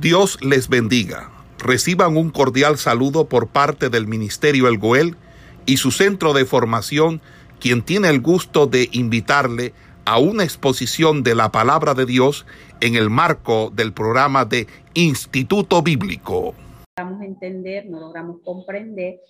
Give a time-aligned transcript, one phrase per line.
[0.00, 1.30] Dios les bendiga.
[1.58, 5.16] Reciban un cordial saludo por parte del Ministerio El Goel
[5.64, 7.22] y su centro de formación,
[7.60, 9.72] quien tiene el gusto de invitarle
[10.04, 12.44] a una exposición de la palabra de Dios
[12.82, 16.54] en el marco del programa de Instituto Bíblico.
[16.98, 19.20] Logramos entender, no logramos comprender,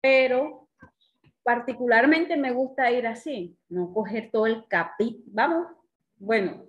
[0.00, 0.68] pero
[1.42, 5.24] particularmente me gusta ir así, no coger todo el capítulo.
[5.32, 5.66] Vamos,
[6.16, 6.64] bueno,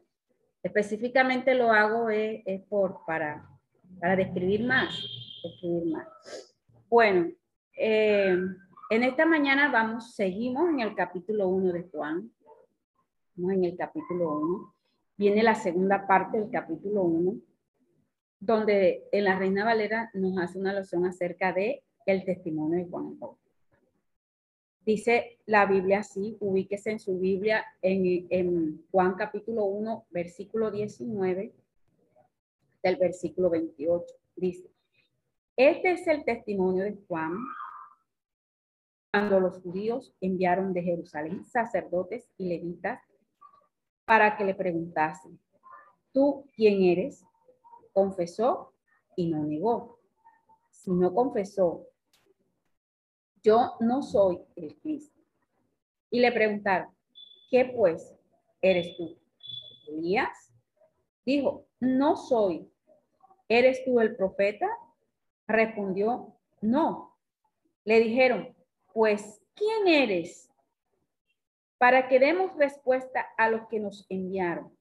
[0.66, 3.48] Específicamente lo hago es, por, para,
[4.00, 5.00] para describir más,
[5.44, 6.08] describir más.
[6.90, 7.30] Bueno,
[7.78, 8.36] eh,
[8.90, 12.32] en esta mañana vamos, seguimos en el capítulo 1 de Juan.
[13.28, 14.74] Estamos en el capítulo 1.
[15.18, 17.36] Viene la segunda parte del capítulo 1,
[18.40, 23.20] donde en la Reina Valera nos hace una alusión acerca de el testimonio de Juan
[23.20, 23.45] el
[24.86, 31.52] Dice la Biblia así, ubíquese en su Biblia en, Juan capítulo 1, versículo 19
[32.84, 34.06] del versículo 28.
[34.36, 34.70] Dice,
[35.56, 37.34] este es el testimonio de Juan
[39.12, 43.02] cuando los judíos enviaron de Jerusalén sacerdotes y levitas
[44.06, 45.40] para que le preguntasen,
[46.14, 47.26] ¿tú quién eres?
[47.92, 48.72] Confesó
[49.16, 49.98] y no negó.
[50.70, 51.88] Si no confesó
[53.46, 55.22] yo no soy el Cristo.
[56.10, 56.90] Y le preguntaron,
[57.52, 58.16] ¿qué pues
[58.60, 59.16] eres tú?
[59.88, 60.52] Elías
[61.24, 62.68] dijo, no soy.
[63.48, 64.68] ¿Eres tú el profeta?
[65.48, 67.16] Respondió, no.
[67.84, 68.56] Le dijeron,
[68.92, 70.50] pues, ¿quién eres?
[71.78, 74.76] Para que demos respuesta a los que nos enviaron.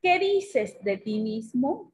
[0.00, 1.92] ¿Qué dices de ti mismo?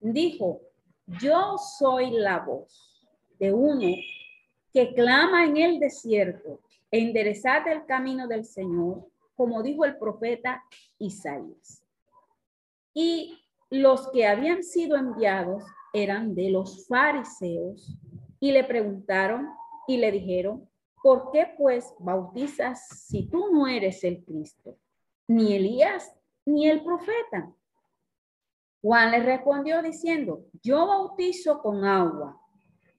[0.00, 0.60] Dijo,
[1.06, 3.06] yo soy la voz
[3.38, 3.86] de uno
[4.72, 10.62] que clama en el desierto, enderezad el camino del Señor, como dijo el profeta
[10.98, 11.84] Isaías.
[12.92, 13.38] Y
[13.70, 17.96] los que habían sido enviados eran de los fariseos
[18.40, 19.48] y le preguntaron
[19.86, 20.68] y le dijeron,
[21.02, 24.76] ¿por qué pues bautizas si tú no eres el Cristo,
[25.26, 26.12] ni Elías,
[26.44, 27.52] ni el profeta?
[28.80, 32.37] Juan le respondió diciendo, yo bautizo con agua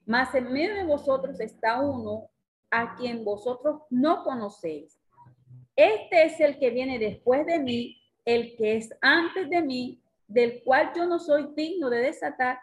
[0.09, 2.31] mas en medio de vosotros está uno
[2.71, 4.99] a quien vosotros no conocéis.
[5.75, 10.63] Este es el que viene después de mí, el que es antes de mí, del
[10.63, 12.57] cual yo no soy digno de desatar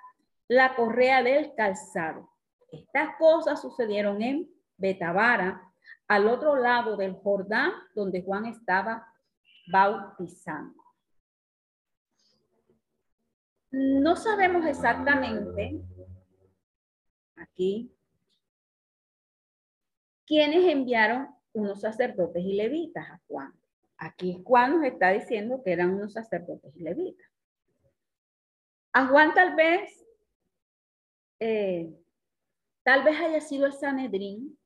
[0.49, 2.29] la correa del calzado.
[2.73, 5.63] Estas cosas sucedieron en Betabara,
[6.09, 9.07] al otro lado del Jordán, donde Juan estaba
[9.71, 10.83] bautizando.
[13.71, 15.81] No sabemos exactamente
[17.37, 17.93] aquí,
[20.27, 23.53] quienes enviaron unos sacerdotes y levitas a Juan.
[23.99, 27.27] Aquí Juan nos está diciendo que eran unos sacerdotes y levitas.
[28.93, 30.05] A Juan tal vez,
[31.41, 31.95] eh,
[32.83, 34.59] tal vez haya sido el Sanedrín,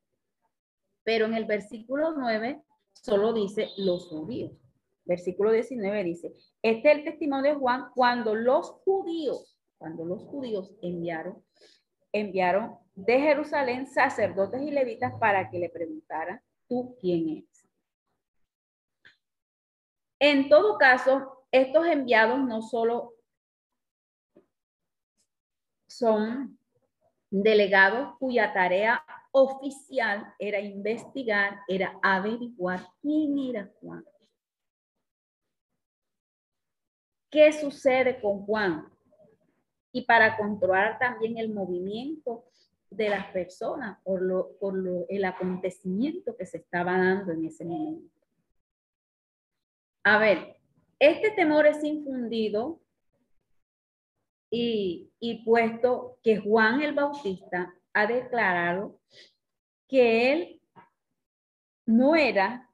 [1.04, 4.52] pero en el versículo 9 solo dice los judíos.
[5.04, 10.72] Versículo 19 dice, este es el testimonio de Juan cuando los judíos, cuando los judíos
[10.82, 11.42] enviaron
[12.12, 17.69] enviaron de Jerusalén sacerdotes y levitas para que le preguntaran, ¿tú quién eres?
[20.19, 23.15] En todo caso, estos enviados no solo
[25.88, 26.59] son
[27.31, 34.04] delegados cuya tarea oficial era investigar, era averiguar quién era Juan.
[37.31, 38.93] ¿Qué sucede con Juan?
[39.92, 42.44] Y para controlar también el movimiento
[42.90, 47.64] de las personas por, lo, por lo, el acontecimiento que se estaba dando en ese
[47.64, 48.10] momento.
[50.04, 50.56] A ver,
[50.98, 52.80] este temor es infundido
[54.50, 58.98] y, y puesto que Juan el Bautista ha declarado
[59.88, 60.62] que él
[61.86, 62.68] no era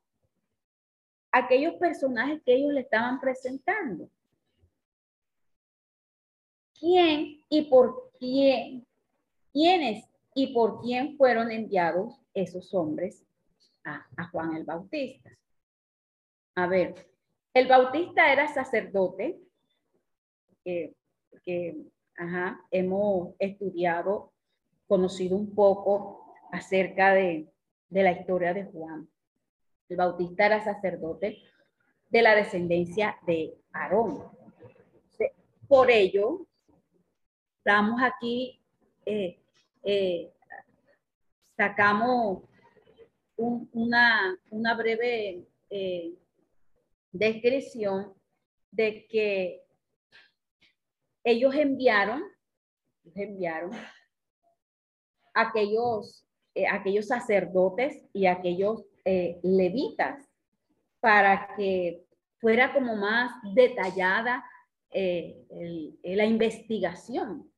[1.33, 4.10] aquellos personajes que ellos le estaban presentando
[6.79, 8.87] quién y por quién,
[9.53, 13.25] quiénes y por quién fueron enviados esos hombres
[13.84, 15.31] a, Juan el Bautista.
[16.57, 16.95] A ver,
[17.55, 19.39] el Bautista era sacerdote,
[20.65, 20.95] que,
[22.71, 24.33] hemos estudiado,
[24.89, 27.49] conocido un poco acerca de,
[27.89, 29.09] de la historia de Juan.
[29.89, 31.39] El Bautista era sacerdote
[32.11, 34.25] de la descendencia de Aarón.
[35.69, 36.47] Por ello,
[37.66, 38.60] Estamos aquí,
[39.04, 39.41] eh,
[39.83, 40.33] eh,
[41.57, 42.45] sacamos
[43.36, 46.15] una, una, breve eh,
[47.10, 48.15] descripción
[48.71, 49.65] de que
[51.24, 52.22] ellos enviaron,
[53.16, 53.72] enviaron
[55.34, 56.24] aquellos,
[56.54, 60.24] eh, aquellos sacerdotes y aquellos eh, levitas
[61.01, 62.07] para que
[62.39, 64.45] fuera como más detallada
[64.92, 67.51] la investigación.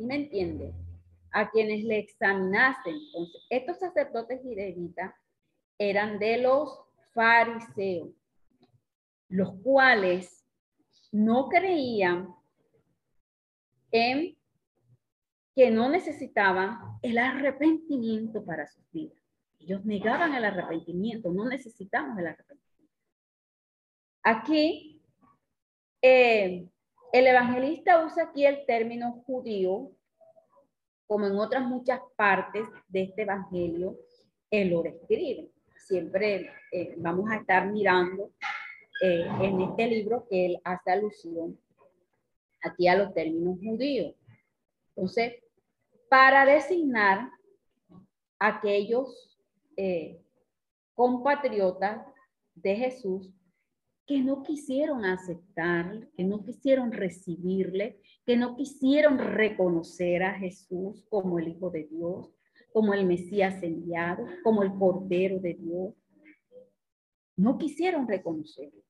[0.00, 0.72] ¿Sí me entiende?
[1.30, 2.96] A quienes le examinasen.
[3.50, 5.14] Estos sacerdotes y levitas
[5.76, 8.08] eran de los fariseos,
[9.28, 10.48] los cuales
[11.12, 12.34] no creían
[13.90, 14.38] en
[15.54, 19.22] que no necesitaban el arrepentimiento para sus vidas.
[19.58, 22.94] Ellos negaban el arrepentimiento, no necesitamos el arrepentimiento.
[24.22, 25.02] Aquí,
[26.00, 26.70] eh,
[27.12, 29.90] el evangelista usa aquí el término judío,
[31.06, 33.96] como en otras muchas partes de este evangelio,
[34.50, 35.50] él lo describe.
[35.76, 38.30] Siempre eh, vamos a estar mirando
[39.02, 41.58] eh, en este libro que él hace alusión
[42.62, 44.14] aquí a los términos judíos.
[44.90, 45.34] Entonces,
[46.08, 47.30] para designar
[48.38, 49.38] aquellos
[49.76, 50.20] eh,
[50.94, 52.06] compatriotas
[52.54, 53.30] de Jesús
[54.10, 61.38] que no quisieron aceptar, que no quisieron recibirle, que no quisieron reconocer a Jesús como
[61.38, 62.28] el Hijo de Dios,
[62.72, 65.94] como el Mesías enviado, como el Cordero de Dios.
[67.36, 68.82] No quisieron reconocerlo.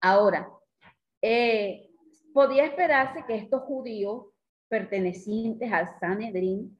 [0.00, 0.48] Ahora,
[1.20, 1.90] eh,
[2.32, 4.26] podía esperarse que estos judíos
[4.68, 6.78] pertenecientes al Sanedrín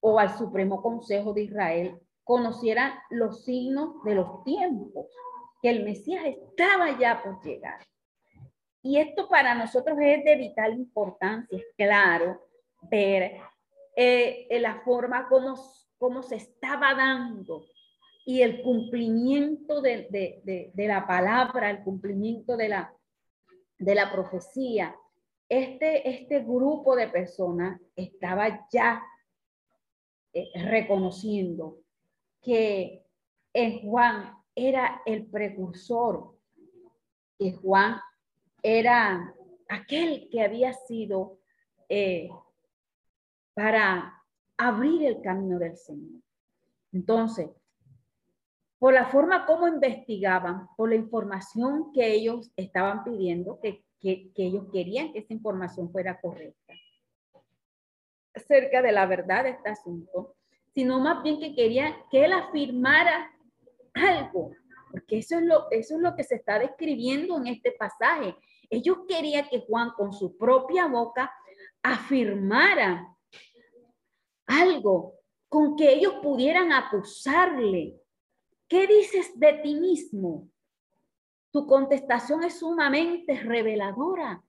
[0.00, 5.06] o al Supremo Consejo de Israel conocieran los signos de los tiempos,
[5.62, 7.78] que el Mesías estaba ya por llegar.
[8.82, 12.48] Y esto para nosotros es de vital importancia, es claro,
[12.90, 13.36] ver
[13.94, 15.54] eh, la forma como,
[15.98, 17.64] como se estaba dando
[18.24, 20.08] y el cumplimiento de,
[20.74, 22.94] de, la palabra, el cumplimiento de la,
[23.78, 24.96] de la profecía,
[25.48, 29.02] este, este grupo de personas estaba ya
[30.32, 31.78] eh, reconociendo
[32.40, 33.04] que
[33.82, 36.36] Juan era el precursor,
[37.38, 38.00] que Juan
[38.62, 39.34] era
[39.68, 41.38] aquel que había sido
[41.88, 42.28] eh,
[43.54, 44.22] para
[44.56, 46.20] abrir el camino del Señor.
[46.92, 47.48] Entonces,
[48.78, 54.66] por la forma como investigaban, por la información que ellos estaban pidiendo, que que, ellos
[54.72, 56.74] querían que esa información fuera correcta
[58.34, 60.34] acerca de la verdad de este asunto,
[60.74, 63.30] sino más bien que querían que él afirmara
[63.94, 64.52] algo,
[64.90, 68.36] porque eso es lo, eso es lo que se está describiendo en este pasaje.
[68.70, 71.32] Ellos querían que Juan con su propia boca
[71.82, 73.06] afirmara
[74.46, 75.14] algo
[75.48, 78.00] con que ellos pudieran acusarle.
[78.68, 80.48] ¿Qué dices de ti mismo?
[81.52, 84.42] Tu contestación es sumamente reveladora.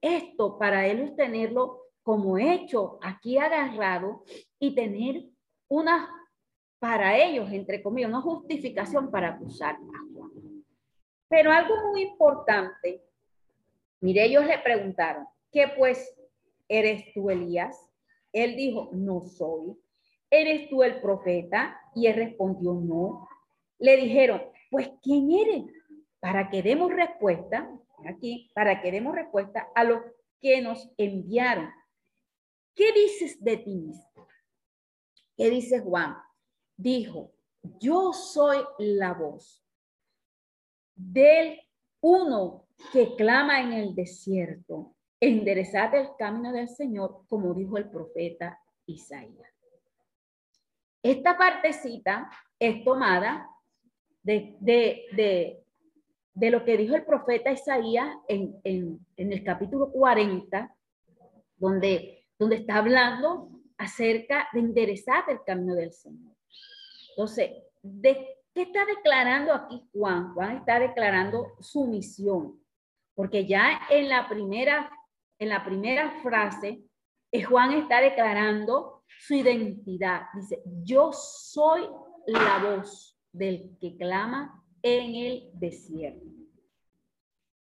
[0.00, 4.22] Esto para ellos tenerlo como hecho aquí agarrado
[4.60, 5.24] y tener
[5.68, 6.08] una,
[6.84, 10.30] para ellos, entre comillas, una justificación para acusar a Juan.
[11.28, 13.02] Pero algo muy importante,
[14.02, 16.14] mire, ellos le preguntaron, ¿qué pues
[16.68, 17.90] eres tú Elías?
[18.34, 19.74] Él dijo, no soy.
[20.28, 21.74] ¿Eres tú el profeta?
[21.94, 23.26] Y él respondió, no.
[23.78, 25.64] Le dijeron, pues ¿quién eres?
[26.20, 27.66] para que demos respuesta,
[28.06, 30.02] aquí, para que demos respuesta a los
[30.38, 31.70] que nos enviaron.
[32.74, 34.28] ¿Qué dices de ti mismo?
[35.34, 36.14] ¿Qué dice Juan?
[36.76, 37.32] Dijo,
[37.80, 39.64] yo soy la voz
[40.94, 41.60] del
[42.00, 48.60] uno que clama en el desierto, enderezad el camino del Señor, como dijo el profeta
[48.86, 49.50] Isaías.
[51.02, 53.48] Esta partecita es tomada
[54.22, 55.64] de, de,
[56.34, 58.60] de lo que dijo el profeta Isaías en,
[59.16, 60.76] el capítulo 40,
[61.56, 66.33] donde, donde está hablando acerca de enderezar el camino del Señor.
[67.16, 67.50] Entonces,
[67.82, 70.34] ¿de qué está declarando aquí Juan?
[70.34, 72.60] Juan está declarando su misión,
[73.14, 74.90] porque ya en la primera,
[75.38, 76.82] en la primera frase,
[77.30, 80.22] eh, Juan está declarando su identidad.
[80.34, 81.88] Dice, yo soy
[82.26, 86.26] la voz del que clama en el desierto.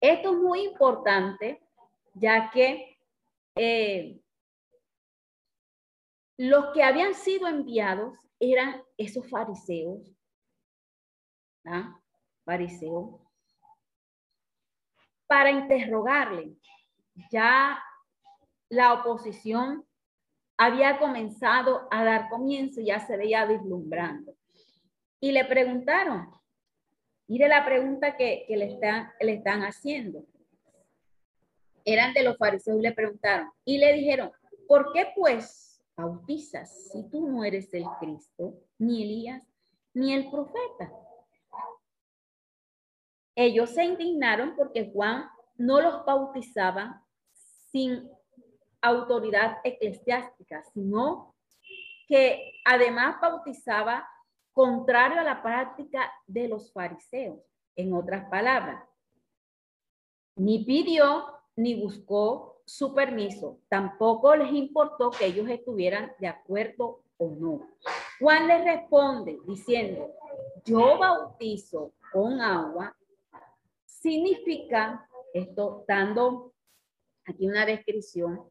[0.00, 1.62] Esto es muy importante,
[2.14, 2.96] ya que
[3.56, 4.20] eh,
[6.38, 8.18] los que habían sido enviados
[8.50, 10.00] eran esos fariseos,
[11.64, 11.98] ¿ah?
[12.44, 13.20] fariseos,
[15.26, 16.56] para interrogarle.
[17.30, 17.82] Ya
[18.68, 19.86] la oposición
[20.56, 24.34] había comenzado a dar comienzo, ya se veía vislumbrando.
[25.20, 26.28] Y le preguntaron,
[27.32, 30.22] Mire la pregunta que, le, están, le están haciendo.
[31.82, 34.30] eran de los fariseos y le preguntaron y le dijeron,
[34.68, 35.71] ¿por qué pues
[36.02, 39.42] bautizas si tú no eres el Cristo, ni Elías,
[39.94, 40.92] ni el profeta?
[43.34, 47.04] Ellos se indignaron porque Juan no los bautizaba
[47.70, 48.10] sin
[48.80, 51.34] autoridad eclesiástica, sino
[52.08, 54.06] que además bautizaba
[54.52, 57.40] contrario a la práctica de los fariseos.
[57.74, 58.84] En otras palabras,
[60.36, 67.28] ni pidió ni buscó su permiso, tampoco les importó que ellos estuvieran de acuerdo o
[67.30, 67.68] no.
[68.20, 70.10] Juan les responde diciendo,
[70.64, 72.96] yo bautizo con agua,
[73.84, 76.52] significa esto, dando
[77.24, 78.42] aquí una descripción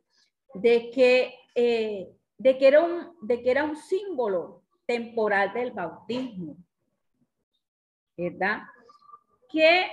[0.53, 6.57] de que, eh, de que, era, un, de que era un símbolo temporal del bautismo,
[8.17, 8.61] ¿verdad?
[9.49, 9.91] Que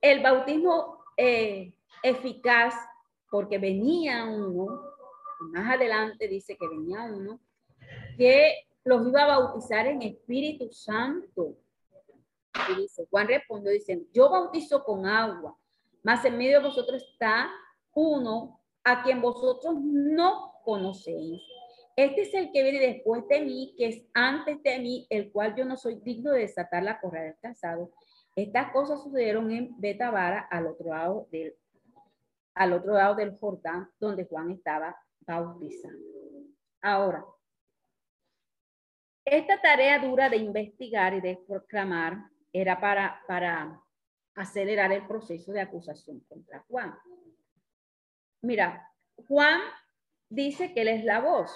[0.00, 2.74] el bautismo eh, eficaz,
[3.34, 4.80] porque venía uno,
[5.40, 7.40] más adelante dice que venía uno,
[8.16, 11.56] que los iba a bautizar en Espíritu Santo.
[12.70, 15.58] Y dice, Juan respondió diciendo, yo bautizo con agua,
[16.04, 17.50] mas en medio de vosotros está
[17.92, 21.42] uno a quien vosotros no conocéis.
[21.96, 25.56] Este es el que viene después de mí, que es antes de mí, el cual
[25.56, 27.90] yo no soy digno de desatar la correa del casado.
[28.36, 31.56] Estas cosas sucedieron en Betabara, al otro lado del,
[32.54, 36.04] al otro lado del Jordán, donde Juan estaba bautizando.
[36.82, 37.24] Ahora,
[39.24, 43.82] esta tarea dura de investigar y de proclamar era para, para
[44.34, 46.94] acelerar el proceso de acusación contra Juan.
[48.42, 48.92] Mira,
[49.26, 49.60] Juan
[50.28, 51.50] dice que él es la voz.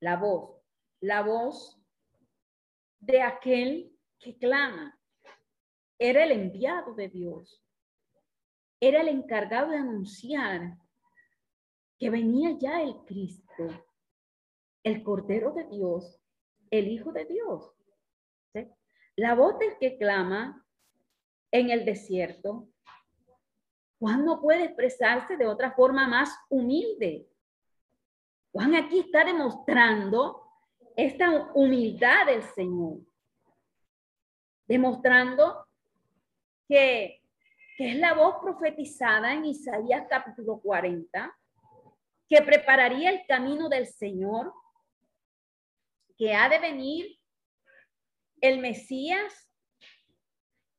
[0.00, 0.62] La voz.
[1.00, 1.80] La voz
[3.00, 5.00] de aquel que clama.
[5.98, 7.64] Era el enviado de Dios.
[8.80, 10.78] Era el encargado de anunciar
[11.98, 13.66] que venía ya el Cristo,
[14.84, 16.20] el Cordero de Dios,
[16.70, 17.74] el Hijo de Dios.
[19.16, 20.64] La voz del que clama
[21.50, 22.68] en el desierto
[23.98, 27.28] Juan no puede expresarse de otra forma más humilde.
[28.52, 30.42] Juan aquí está demostrando
[30.96, 32.98] esta humildad del Señor,
[34.66, 35.66] demostrando
[36.68, 37.17] que,
[37.78, 41.38] que, es la voz profetizada en Isaías capítulo 40,
[42.28, 44.52] que prepararía el camino del Señor,
[46.16, 47.06] que ha de venir
[48.40, 49.48] el Mesías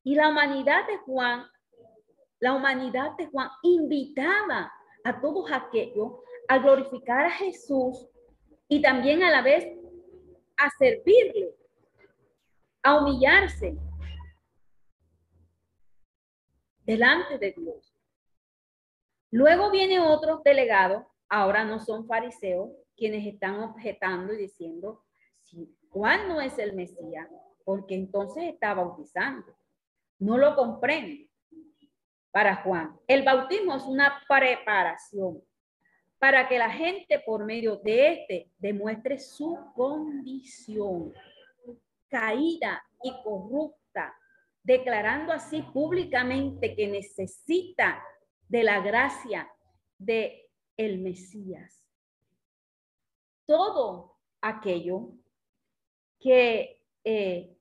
[0.03, 1.49] y la humanidad de Juan
[2.41, 4.71] la humanidad de Juan invitaba
[5.03, 6.13] a todos aquellos
[6.47, 8.07] a glorificar a Jesús
[8.67, 9.65] y también a la vez
[10.57, 11.53] a servirle,
[12.83, 13.77] a humillarse
[16.89, 17.93] delante de Dios.
[19.29, 25.05] Luego viene otro delegado, ahora no son fariseos, quienes están objetando y diciendo,
[25.43, 27.29] si Juan no es el Mesías,
[27.63, 29.55] porque entonces está bautizando.
[30.17, 31.29] No lo comprende
[32.31, 32.99] para Juan.
[33.07, 35.43] El bautismo es una preparación
[36.17, 41.13] para que la gente por medio de este demuestre su condición
[42.07, 43.79] caída y corrupta,
[44.69, 48.03] declarando así públicamente que necesita
[48.47, 49.51] de la gracia
[49.97, 50.47] de
[50.77, 51.83] el Mesías.
[53.47, 55.13] Todo aquello
[56.19, 57.57] que eh,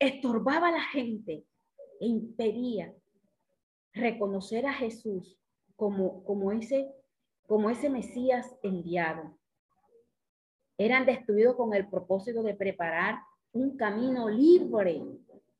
[0.00, 1.46] estorbaba a la gente
[2.00, 2.92] impedía
[3.92, 5.38] reconocer a Jesús
[5.76, 6.92] como, como, ese,
[7.46, 9.38] como ese Mesías enviado.
[10.76, 13.20] Eran destruidos con el propósito de preparar
[13.56, 15.02] un camino libre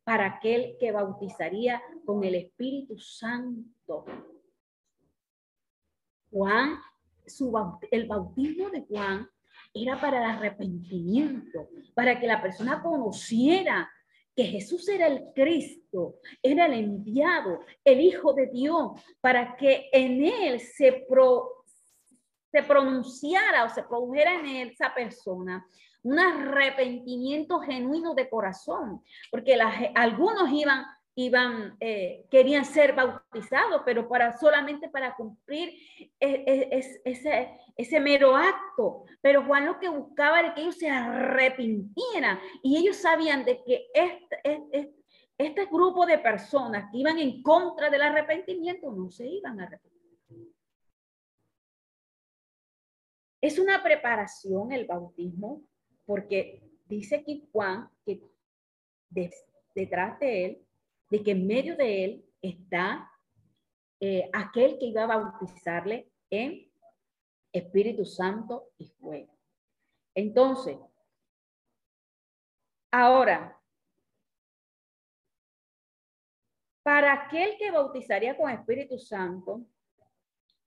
[0.05, 4.05] para aquel que bautizaría con el Espíritu Santo.
[6.31, 6.79] Juan,
[7.27, 7.53] su,
[7.91, 9.29] el bautismo de Juan
[9.75, 13.91] era para el arrepentimiento, para que la persona conociera
[14.35, 20.23] que Jesús era el Cristo, era el enviado, el Hijo de Dios, para que en
[20.23, 21.07] él se,
[22.53, 25.67] se pronunciara o se produjera en él, esa persona
[26.03, 29.59] un arrepentimiento genuino de corazón, porque
[29.95, 30.85] algunos iban
[31.19, 36.69] iban, eh, querían ser bautizados, pero para, solamente para cumplir e, e,
[37.05, 39.05] ese, ese mero acto.
[39.23, 43.87] Pero Juan lo que buscaba era que ellos se arrepintieran y ellos sabían de que
[43.95, 44.95] este, este,
[45.39, 49.97] este grupo de personas que iban en contra del arrepentimiento no se iban a arrepentir.
[53.41, 55.63] Es una preparación el bautismo,
[56.07, 58.23] porque dice aquí Juan que
[59.75, 60.67] detrás de él
[61.11, 63.11] de que en medio de él está
[64.01, 66.71] eh, aquel que iba a bautizarle en
[67.53, 69.33] Espíritu Santo y fuego.
[70.15, 70.77] Entonces,
[72.91, 73.59] ahora,
[76.83, 79.67] para aquel que bautizaría con Espíritu Santo,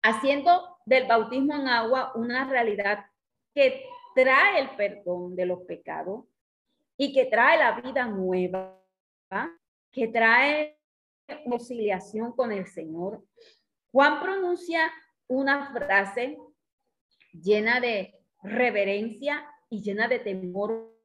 [0.01, 3.05] haciendo del bautismo en agua una realidad
[3.53, 3.83] que
[4.15, 6.25] trae el perdón de los pecados
[6.97, 8.77] y que trae la vida nueva,
[9.91, 10.77] que trae
[11.45, 13.23] conciliación con el Señor.
[13.91, 14.91] Juan pronuncia
[15.27, 16.37] una frase
[17.31, 20.95] llena de reverencia y llena de temor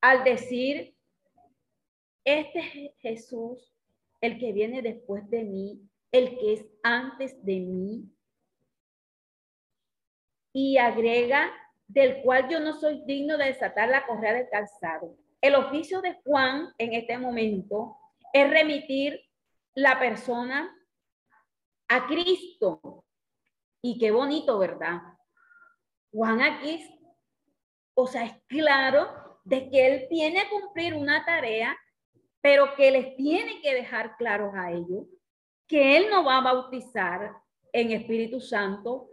[0.00, 0.96] al decir,
[2.24, 3.72] este es Jesús,
[4.20, 8.04] el que viene después de mí, el que es antes de mí.
[10.54, 11.50] Y agrega,
[11.88, 15.16] del cual yo no soy digno de desatar la correa del calzado.
[15.40, 17.96] El oficio de Juan en este momento
[18.32, 19.20] es remitir
[19.74, 20.74] la persona
[21.88, 23.04] a Cristo.
[23.82, 25.00] Y qué bonito, ¿verdad?
[26.12, 26.86] Juan aquí,
[27.94, 31.76] o sea, es claro de que él tiene que cumplir una tarea,
[32.40, 35.06] pero que les tiene que dejar claros a ellos
[35.72, 37.34] que él no va a bautizar
[37.72, 39.08] en Espíritu Santo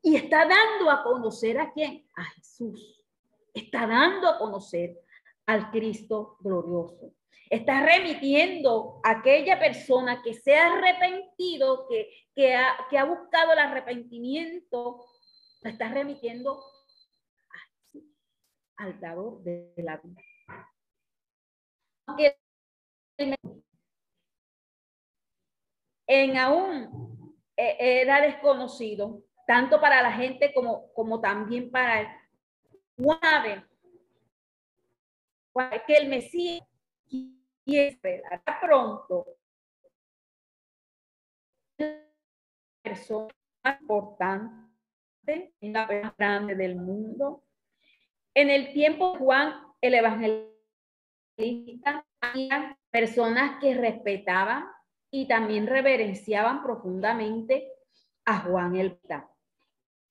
[0.00, 2.08] y está dando a conocer a quién?
[2.14, 3.04] A Jesús.
[3.52, 4.96] Está dando a conocer
[5.46, 7.14] al Cristo glorioso.
[7.50, 13.54] Está remitiendo a aquella persona que se ha arrepentido, que, que, ha, que ha buscado
[13.54, 15.04] el arrepentimiento,
[15.62, 16.62] la está remitiendo
[18.76, 20.22] al dador de la vida.
[26.08, 32.08] En aún eh, era desconocido, tanto para la gente como, como también para el
[35.86, 36.62] que el Mesías
[37.64, 39.26] esperará pronto
[42.82, 43.28] persona
[43.80, 47.44] importante la más grande del mundo.
[48.34, 50.46] En el tiempo Juan, el evangelista,
[52.20, 54.64] había personas que respetaban
[55.10, 57.72] y también reverenciaban profundamente
[58.24, 59.30] a Juan el Bautista.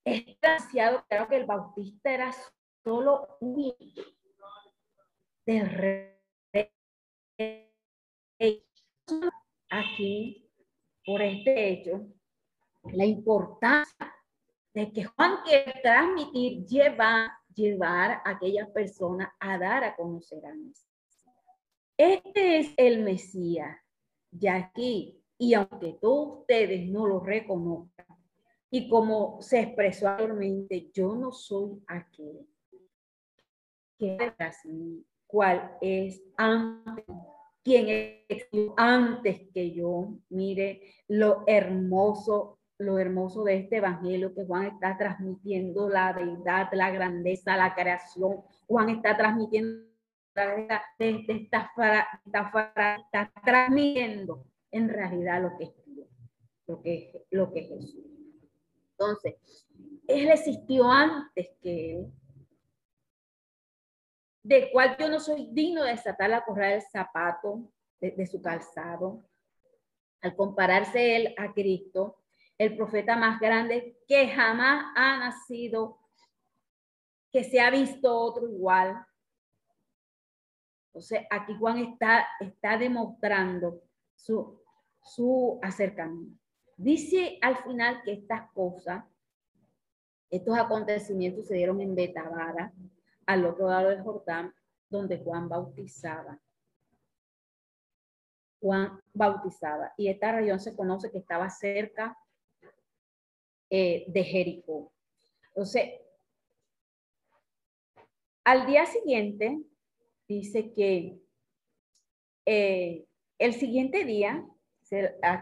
[0.04, 2.32] Es demasiado claro que el Bautista era
[2.84, 3.76] solo un
[5.46, 6.18] del rey
[9.70, 10.50] aquí,
[11.06, 12.08] por este hecho,
[12.84, 14.14] la importancia
[14.74, 20.54] de que Juan quiere transmitir, llevar, llevar a aquellas personas a dar a conocer a
[20.54, 20.88] Mesías.
[21.98, 23.78] Este es el Mesías,
[24.50, 28.06] aquí, y aunque todos ustedes no lo reconozcan,
[28.70, 32.46] y como se expresó anteriormente, yo no soy aquel
[33.98, 34.18] que
[35.26, 37.06] cuál es antes
[37.68, 40.14] quien es antes que yo.
[40.30, 46.92] Mire lo hermoso, lo hermoso de este evangelio que Juan está transmitiendo, la deidad, la
[46.92, 48.38] grandeza, la creación.
[48.68, 49.86] Juan está transmitiendo
[50.46, 50.84] de esta,
[51.28, 51.72] esta,
[53.06, 55.74] está transmitiendo en realidad lo que es
[56.68, 57.96] lo que, lo que es Jesús.
[58.92, 59.36] Entonces,
[60.08, 62.12] Él existió antes que Él
[64.48, 67.70] de cual yo no soy digno de desatar la correa del zapato
[68.00, 69.26] de, su calzado.
[70.22, 72.24] Al compararse él a Cristo,
[72.58, 76.00] el profeta más grande que jamás ha nacido,
[77.30, 79.06] que se ha visto otro igual.
[80.98, 83.84] Entonces, aquí Juan está, está demostrando
[84.16, 84.60] su,
[85.00, 86.42] su acercamiento.
[86.76, 89.06] Dice al final que estas cosas,
[90.32, 92.74] estos acontecimientos se dieron en Betabara,
[93.28, 94.52] al otro lado del Jordán,
[94.90, 96.40] donde Juan bautizaba.
[98.60, 99.94] Juan bautizaba.
[99.98, 102.18] Y esta región se conoce que estaba cerca
[103.70, 104.92] eh, de Jericó.
[105.50, 105.92] Entonces,
[108.44, 109.62] al día siguiente,
[110.28, 111.20] dice que
[112.46, 113.06] eh,
[113.40, 114.46] el siguiente día,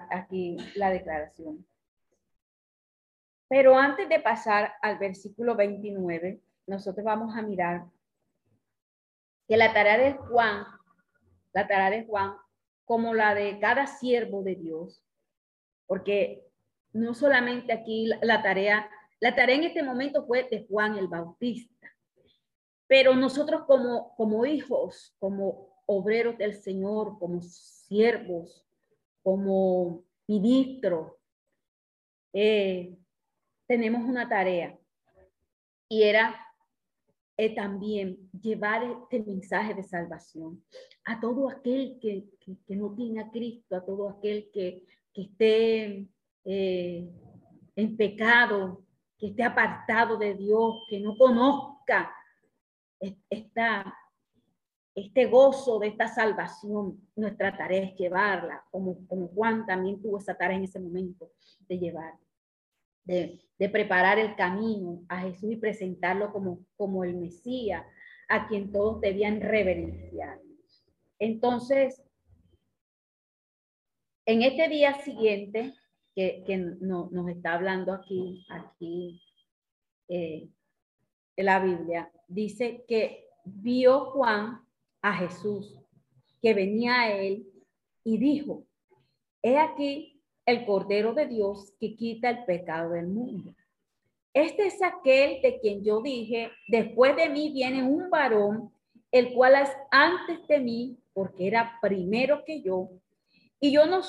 [0.09, 1.65] aquí la declaración.
[3.47, 7.85] Pero antes de pasar al versículo 29, nosotros vamos a mirar
[9.47, 10.65] que la tarea de Juan,
[11.53, 12.33] la tarea de Juan,
[12.85, 15.03] como la de cada siervo de Dios,
[15.85, 16.43] porque
[16.91, 21.94] no solamente aquí la, tarea, la tarea en este momento fue de Juan el Bautista,
[22.87, 28.65] pero nosotros como, como hijos, como obreros del Señor, como siervos,
[29.23, 31.13] como ministros,
[32.33, 32.95] eh,
[33.67, 34.77] tenemos una tarea.
[35.87, 36.35] Y era
[37.37, 40.63] eh, también llevar este mensaje de salvación
[41.05, 42.25] a todo aquel que,
[42.67, 46.07] no tiene a Cristo, a todo aquel que, esté
[46.43, 47.09] eh,
[47.75, 48.83] en pecado,
[49.17, 52.13] que esté apartado de Dios, que no conozca
[52.99, 53.95] esta,
[54.95, 56.99] este gozo de esta salvación.
[57.15, 58.95] Nuestra tarea es llevarla, como,
[59.33, 61.31] Juan también tuvo esa tarea en ese momento
[61.67, 62.13] de llevar,
[63.03, 67.85] de, preparar el camino a Jesús y presentarlo como, como el Mesías,
[68.29, 70.39] a quien todos debían reverenciar.
[71.19, 72.01] Entonces,
[74.25, 75.73] en este día siguiente,
[76.15, 79.21] que, no, nos está hablando aquí, aquí
[80.07, 80.49] eh,
[81.43, 84.61] la Biblia, dice que vio Juan
[85.01, 85.79] a Jesús,
[86.41, 87.47] que venía a él
[88.03, 88.65] y dijo,
[89.41, 93.55] he aquí el Cordero de Dios que quita el pecado del mundo.
[94.33, 98.71] Este es aquel de quien yo dije, después de mí viene un varón,
[99.11, 102.89] el cual es antes de mí, porque era primero que yo,
[103.59, 104.01] y yo no,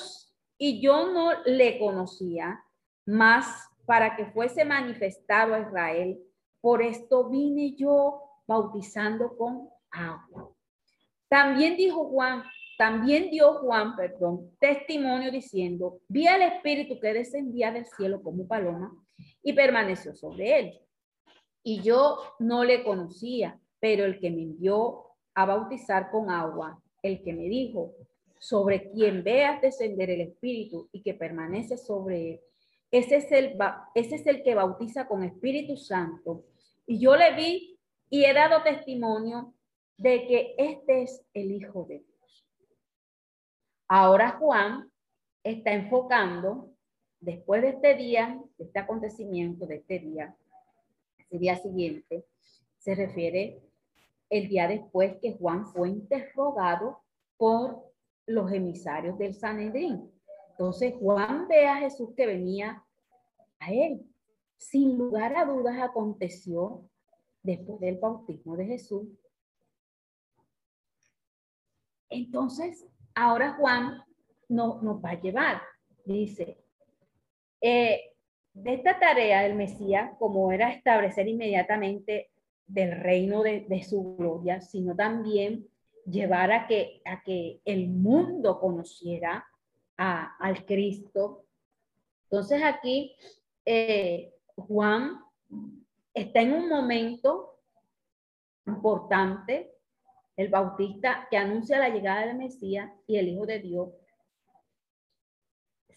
[0.57, 2.63] y yo no le conocía,
[3.05, 6.19] más para que fuese manifestado a Israel.
[6.67, 10.53] Por esto vine yo bautizando con agua.
[11.29, 12.43] También dijo Juan,
[12.77, 18.93] también dio Juan, perdón, testimonio diciendo, vi al Espíritu que descendía del cielo como paloma
[19.41, 20.81] y permaneció sobre él.
[21.63, 27.23] Y yo no le conocía, pero el que me envió a bautizar con agua, el
[27.23, 27.93] que me dijo,
[28.39, 32.41] sobre quien veas descender el Espíritu y que permanece sobre él,
[32.91, 33.57] ese es el,
[33.95, 36.43] ese es el que bautiza con Espíritu Santo.
[36.87, 37.77] Y yo le vi
[38.09, 39.53] y he dado testimonio
[39.97, 42.47] de que este es el Hijo de Dios.
[43.89, 44.89] Ahora Juan
[45.43, 46.71] está enfocando,
[47.19, 50.35] después de este día, de este acontecimiento, de este día,
[51.17, 52.25] ese día siguiente,
[52.77, 53.61] se refiere
[54.29, 57.01] el día después que Juan fue interrogado
[57.35, 57.83] por
[58.25, 60.09] los emisarios del Sanedrín.
[60.51, 62.83] Entonces Juan ve a Jesús que venía
[63.59, 64.05] a él.
[64.57, 66.89] Sin lugar a dudas aconteció
[67.43, 69.07] después del bautismo de Jesús.
[72.09, 72.87] Entonces
[73.19, 74.03] Ahora Juan
[74.47, 75.59] no, nos va a llevar.
[76.05, 76.59] Dice,
[77.59, 78.13] eh,
[78.53, 82.29] de esta tarea del Mesías, como era establecer inmediatamente
[82.67, 85.67] del reino de, su gloria, sino también
[86.05, 89.43] llevar a que, a que el mundo conociera
[89.95, 91.45] al Cristo.
[92.29, 93.15] Entonces aquí
[93.65, 95.23] eh, Juan
[96.13, 97.59] está en un momento
[98.65, 99.71] importante
[100.35, 103.89] el Bautista, que anuncia la llegada del Mesías y el Hijo de Dios,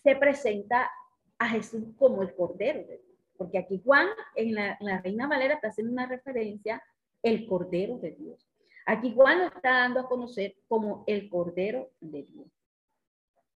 [0.02, 0.90] se presenta
[1.38, 3.18] a Jesús como el Cordero de Dios.
[3.36, 6.82] Porque aquí Juan, en la, Reina Valera, está haciendo una referencia,
[7.22, 8.46] el Cordero de Dios.
[8.86, 12.46] Aquí Juan lo está dando a conocer como el Cordero de Dios.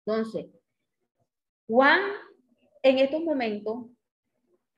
[0.04, 0.46] Entonces,
[1.66, 2.00] Juan,
[2.82, 3.86] en estos momentos,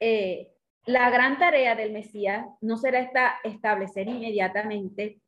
[0.01, 0.53] eh,
[0.87, 5.21] la gran tarea del Mesías no será esta, establecer inmediatamente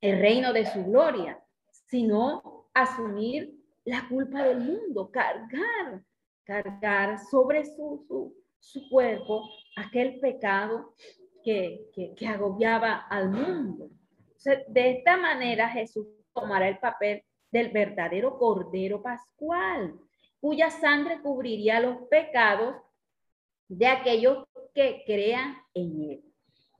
[0.00, 3.52] el reino de su gloria, sino asumir
[3.84, 6.02] la culpa del mundo, cargar,
[6.44, 10.94] cargar sobre su, su, cuerpo aquel pecado
[11.42, 13.90] que, que, agobiaba al mundo.
[14.68, 19.98] de esta manera Jesús tomará el papel del verdadero Cordero Pascual,
[20.40, 22.76] cuya sangre cubriría los pecados
[23.68, 26.24] de aquellos que crean en él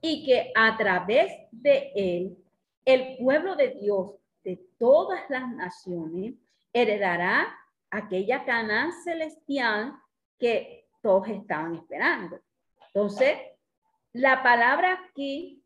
[0.01, 2.37] y que a través de él
[2.85, 6.35] el pueblo de Dios de todas las naciones
[6.73, 7.47] heredará
[7.91, 9.93] aquella Canaán celestial
[10.37, 12.39] que todos estaban esperando.
[12.87, 13.37] Entonces,
[14.13, 15.63] la palabra aquí,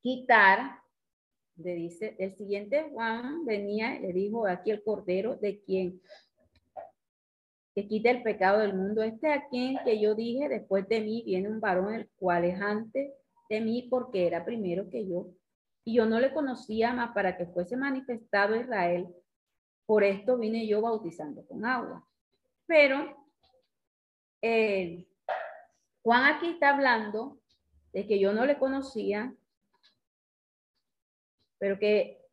[0.00, 0.80] quitar,
[1.56, 6.00] le dice, el siguiente Juan venía, le dijo aquí el cordero de quien
[7.74, 9.02] que quita el pecado del mundo.
[9.02, 12.60] Este a quien que yo dije, después de mí viene un varón el cual es
[12.60, 13.12] antes
[13.48, 15.28] de mí porque era primero que yo
[15.84, 19.06] y yo no le conocía más para que fuese manifestado Israel.
[19.86, 22.06] Por esto vine yo bautizando con agua.
[22.66, 23.28] Pero
[24.40, 25.06] eh,
[26.02, 27.38] Juan aquí está hablando
[27.92, 29.34] de que yo no le conocía,
[31.58, 32.23] pero que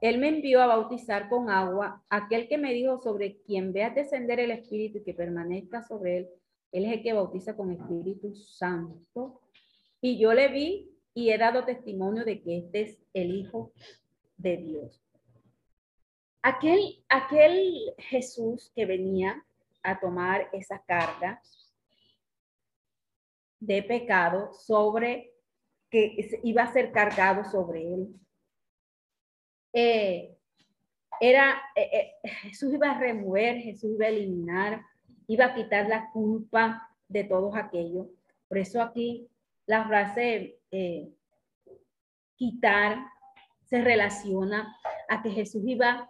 [0.00, 4.40] él me envió a bautizar con agua, aquel que me dijo sobre quien vea descender
[4.40, 6.28] el Espíritu y que permanezca sobre él,
[6.72, 9.40] él es el que bautiza con Espíritu Santo.
[10.00, 13.72] Y yo le vi y he dado testimonio de que este es el Hijo
[14.36, 15.02] de Dios.
[16.42, 19.44] Aquel, aquel Jesús que venía
[19.82, 21.42] a tomar esa carga
[23.60, 25.32] de pecado sobre
[25.90, 28.14] que iba a ser cargado sobre él.
[29.72, 30.36] Eh,
[31.20, 34.82] era, eh, eh, Jesús iba a remover, Jesús iba a eliminar,
[35.26, 38.06] iba a quitar la culpa de todos aquellos.
[38.48, 39.28] Por eso aquí
[39.66, 40.58] la frase
[42.36, 43.04] quitar
[43.64, 44.76] se relaciona
[45.08, 46.08] a que Jesús iba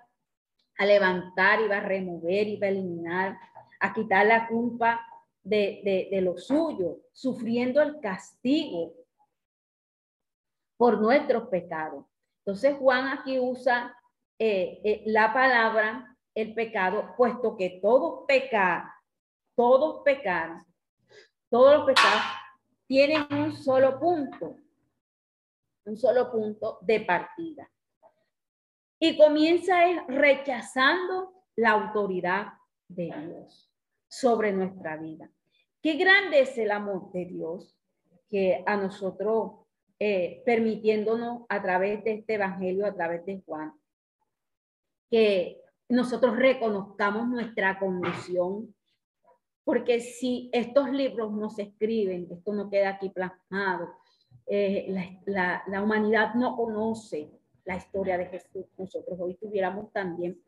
[0.77, 3.39] a levantar, iba a remover, iba a eliminar,
[3.81, 5.05] a quitar la culpa
[5.43, 8.93] de, de lo suyo, sufriendo el castigo
[10.77, 12.05] por nuestros pecados.
[12.49, 13.95] Entonces Juan aquí usa
[14.39, 18.85] eh, eh, la palabra el pecado, puesto que todos pecar,
[19.55, 20.65] todos pecar,
[21.51, 22.23] todos los pecados
[22.87, 24.57] tienen un solo punto,
[25.85, 27.71] un solo punto de partida.
[28.99, 29.77] Y comienza
[30.09, 32.47] rechazando la autoridad
[32.89, 33.71] de Dios
[34.09, 35.31] sobre nuestra vida.
[35.83, 37.77] Qué grande es el amor de Dios
[38.31, 39.58] que a nosotros,
[40.01, 43.73] eh, permitiéndonos a través de este evangelio, a través de Juan,
[45.11, 48.75] que nosotros reconozcamos nuestra condición,
[49.65, 53.89] porque si estos libros no se escriben, esto no queda aquí plasmado,
[54.47, 54.87] eh,
[55.27, 57.31] la, la, humanidad no conoce
[57.65, 60.41] la historia de Jesús, nosotros hoy estuviéramos también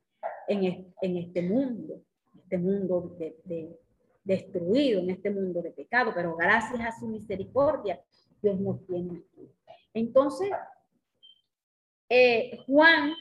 [0.48, 2.02] en, en este mundo,
[2.34, 3.78] este mundo de, de,
[4.24, 8.00] destruido, en este mundo de pecado, pero gracias a su misericordia,
[8.42, 9.22] Dios nos tiene.
[9.94, 10.50] Entonces,
[12.08, 13.12] eh, Juan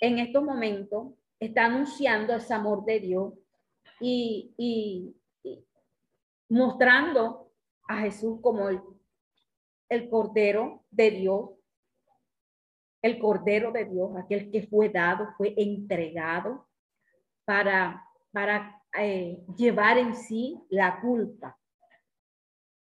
[0.00, 3.34] en estos momentos está anunciando ese amor de Dios
[4.00, 5.14] y,
[6.48, 7.50] mostrando
[7.88, 8.80] a Jesús como el,
[10.10, 11.50] Cordero de Dios,
[13.02, 16.68] el Cordero de Dios, aquel que fue dado, fue entregado
[17.44, 21.58] para, para eh, llevar en sí la culpa.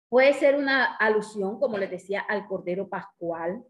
[0.09, 3.63] Puede ser una alusión, como les decía, al Cordero Pascual,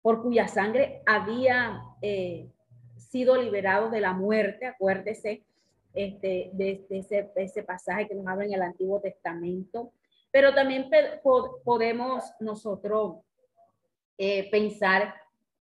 [0.00, 2.48] por cuya sangre había eh,
[2.96, 5.44] sido liberado de la muerte, acuérdese
[5.94, 6.86] este, de,
[7.36, 9.92] ese, pasaje que nos habla en el Antiguo Testamento,
[10.30, 10.88] pero también
[11.64, 13.16] podemos nosotros
[14.16, 15.14] eh, pensar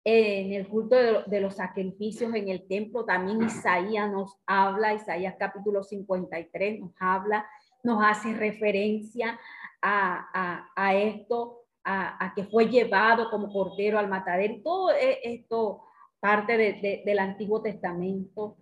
[0.04, 0.96] en el culto
[1.28, 7.46] de, los sacrificios en el templo, también Isaías nos habla, Isaías capítulo 53 nos habla,
[7.84, 9.40] nos hace referencia
[9.82, 15.84] a, a, esto, a, a, que fue llevado como cordero al matadero, todo e, esto
[16.20, 18.58] parte del Antiguo Testamento,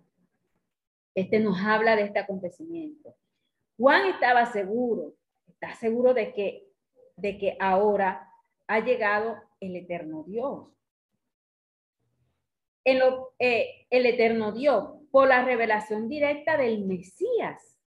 [1.14, 3.14] este nos habla de este acontecimiento.
[3.76, 5.14] Juan estaba seguro,
[5.46, 6.68] está seguro de que,
[7.16, 8.30] de que ahora
[8.66, 10.68] ha llegado el eterno Dios.
[12.84, 17.78] En lo, eh, el eterno Dios, por la revelación directa del Mesías,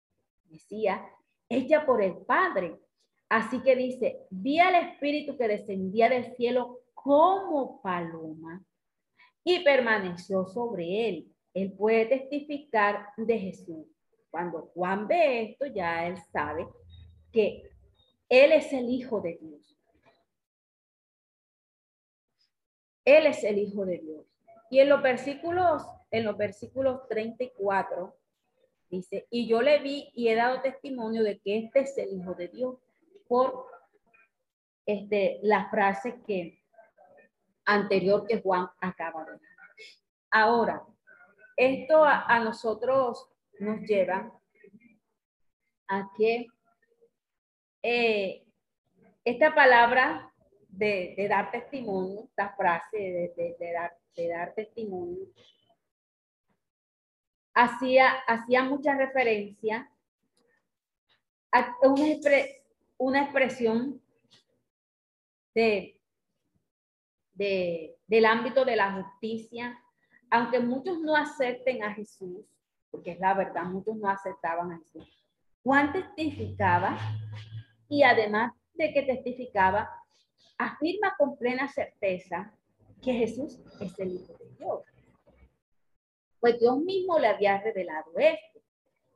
[0.50, 1.02] Mesías,
[1.50, 2.80] hecha por el Padre.
[3.34, 8.64] Así que dice, vi al Espíritu que descendía del cielo como paloma
[9.44, 11.34] y permaneció sobre él.
[11.56, 13.88] Él puede testificar de Jesús.
[14.30, 16.68] Cuando Juan ve esto, ya él sabe
[17.32, 17.72] que
[18.30, 19.80] él es el Hijo de Dios.
[23.04, 24.28] Él es el Hijo de Dios.
[24.70, 28.16] Y en los versículos, en los versículos 34,
[28.92, 32.36] dice, y yo le vi y he dado testimonio de que este es el Hijo
[32.36, 32.76] de Dios
[33.28, 33.68] por
[34.86, 36.62] este, la frase que
[37.66, 39.42] anterior que Juan acaba de dar.
[40.32, 40.84] Ahora,
[41.56, 44.32] esto a, nosotros nos lleva
[45.88, 46.48] a que
[47.84, 48.46] eh,
[49.24, 50.34] esta palabra
[50.68, 55.28] de, dar testimonio, esta frase de, dar, de dar testimonio,
[57.54, 59.90] hacía, hacía mucha referencia
[61.52, 62.08] a una,
[62.98, 64.02] una expresión
[65.54, 65.94] de
[67.36, 69.80] del ámbito de la justicia,
[70.30, 72.46] aunque muchos no acepten a Jesús,
[72.92, 75.26] porque es la verdad, muchos no aceptaban a Jesús.
[75.64, 76.98] Juan testificaba
[77.90, 79.90] y además de que testificaba,
[80.58, 82.54] afirma con plena certeza
[83.02, 84.82] que Jesús es el Hijo de Dios.
[86.40, 88.60] Pues Dios mismo le había revelado esto.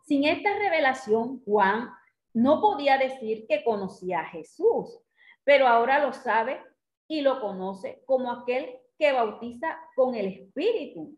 [0.06, 1.90] Sin esta revelación, Juan
[2.38, 5.00] no podía decir que conocía a Jesús,
[5.44, 6.62] pero ahora lo sabe
[7.08, 11.18] y lo conoce como aquel que bautiza con el Espíritu,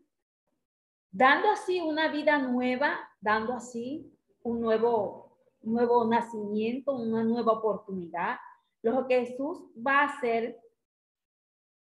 [1.10, 4.10] dando así una vida nueva, dando así
[4.42, 8.38] un nuevo, nuevo nacimiento, una nueva oportunidad.
[8.80, 10.58] Lo que Jesús va a hacer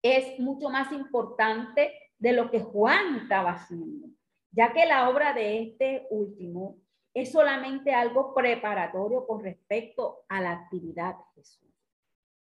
[0.01, 4.09] es mucho más importante de lo que Juan estaba haciendo,
[4.53, 6.79] ya que la obra de este último
[7.21, 11.69] es solamente algo preparatorio con respecto a la actividad de Jesús.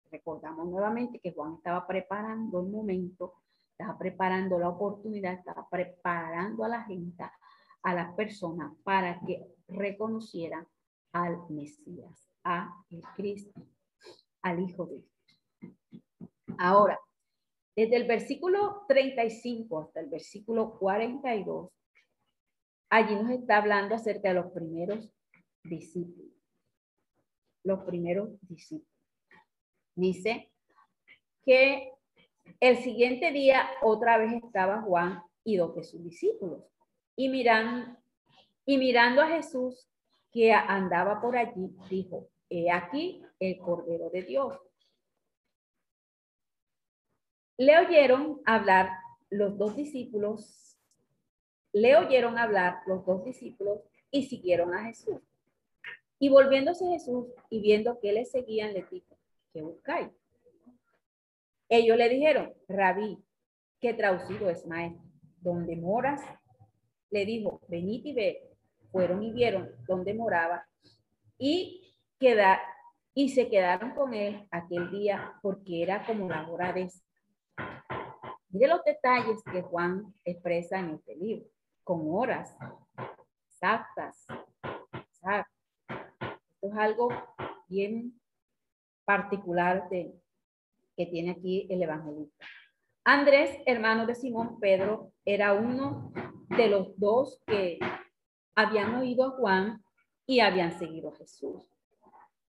[0.09, 3.33] recordamos nuevamente que Juan estaba preparando el momento,
[3.71, 7.23] estaba preparando la oportunidad, estaba preparando a la gente,
[7.81, 10.67] a las personas para que reconocieran
[11.13, 12.83] al Mesías, a
[13.15, 13.62] Cristo,
[14.41, 15.73] al Hijo de Dios.
[16.57, 16.99] Ahora,
[17.75, 21.71] desde el versículo 35 hasta el versículo 42,
[22.93, 25.12] allí nos está hablando acerca de los primeros
[25.63, 26.32] discípulos.
[27.63, 28.88] Los primeros discípulos.
[29.95, 30.51] Dice
[31.43, 31.91] que
[32.60, 36.63] el siguiente día otra vez estaba Juan y dos de sus discípulos.
[37.15, 37.97] Y mirando,
[38.63, 39.89] y mirando a Jesús
[40.32, 44.60] que andaba por allí, dijo, he aquí el Cordero de Dios.
[47.58, 48.91] Le oyeron hablar
[49.32, 50.72] los dos discípulos,
[51.73, 53.79] le oyeron hablar los dos discípulos
[54.12, 55.19] y siguieron a Jesús.
[56.19, 59.17] Y volviéndose Jesús y viendo que le seguían, le dijo,
[59.51, 60.09] ¿qué buscáis?
[61.67, 63.17] Ellos le dijeron, rabí,
[63.81, 65.03] que traducido es maestro,
[65.41, 66.21] ¿dónde moras?
[67.09, 68.49] Le dijo, venid y ve.
[68.91, 70.67] Fueron y vieron dónde moraba
[71.38, 72.62] y, queda,
[73.13, 76.89] y se quedaron con él aquel día porque era como la hora de...
[78.49, 81.45] Mire los detalles que Juan expresa en este libro,
[81.83, 82.55] con horas
[83.47, 84.25] exactas.
[86.53, 87.09] Esto es algo
[87.67, 88.19] bien
[89.05, 90.13] particular de,
[90.95, 92.45] que tiene aquí el evangelista.
[93.05, 96.11] Andrés, hermano de Simón Pedro, era uno
[96.49, 97.79] de los dos que
[98.55, 99.83] habían oído a Juan
[100.25, 101.63] y habían seguido a Jesús.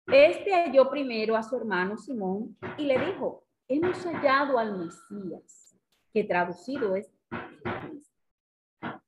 [0.07, 5.79] Este halló primero a su hermano Simón y le dijo, hemos hallado al Mesías,
[6.13, 7.11] que traducido es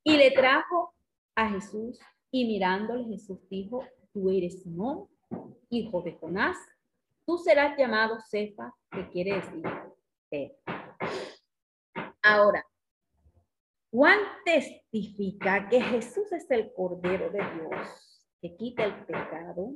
[0.05, 0.95] Y le trajo
[1.35, 1.99] a Jesús
[2.31, 5.09] y mirándole Jesús dijo, tú eres Simón,
[5.71, 6.59] hijo de Jonás,
[7.25, 9.62] tú serás llamado Cefa, que quiere decir
[10.29, 10.57] Pedro.
[12.23, 12.67] Ahora,
[13.90, 19.75] Juan testifica que Jesús es el Cordero de Dios que quita el pecado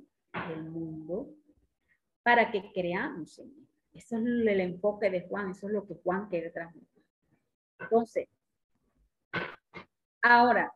[0.49, 1.31] del mundo
[2.23, 3.69] para que creamos en él.
[3.95, 7.03] Eso es el enfoque de Juan, eso es lo que Juan quiere transmitir.
[7.81, 8.29] Entonces,
[10.23, 10.73] ahora,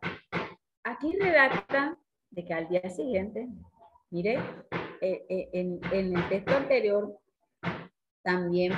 [0.85, 1.99] aquí redacta
[2.31, 3.49] de que al día siguiente,
[4.11, 4.39] mire,
[5.01, 7.19] eh, eh, en, el texto anterior
[8.23, 8.73] también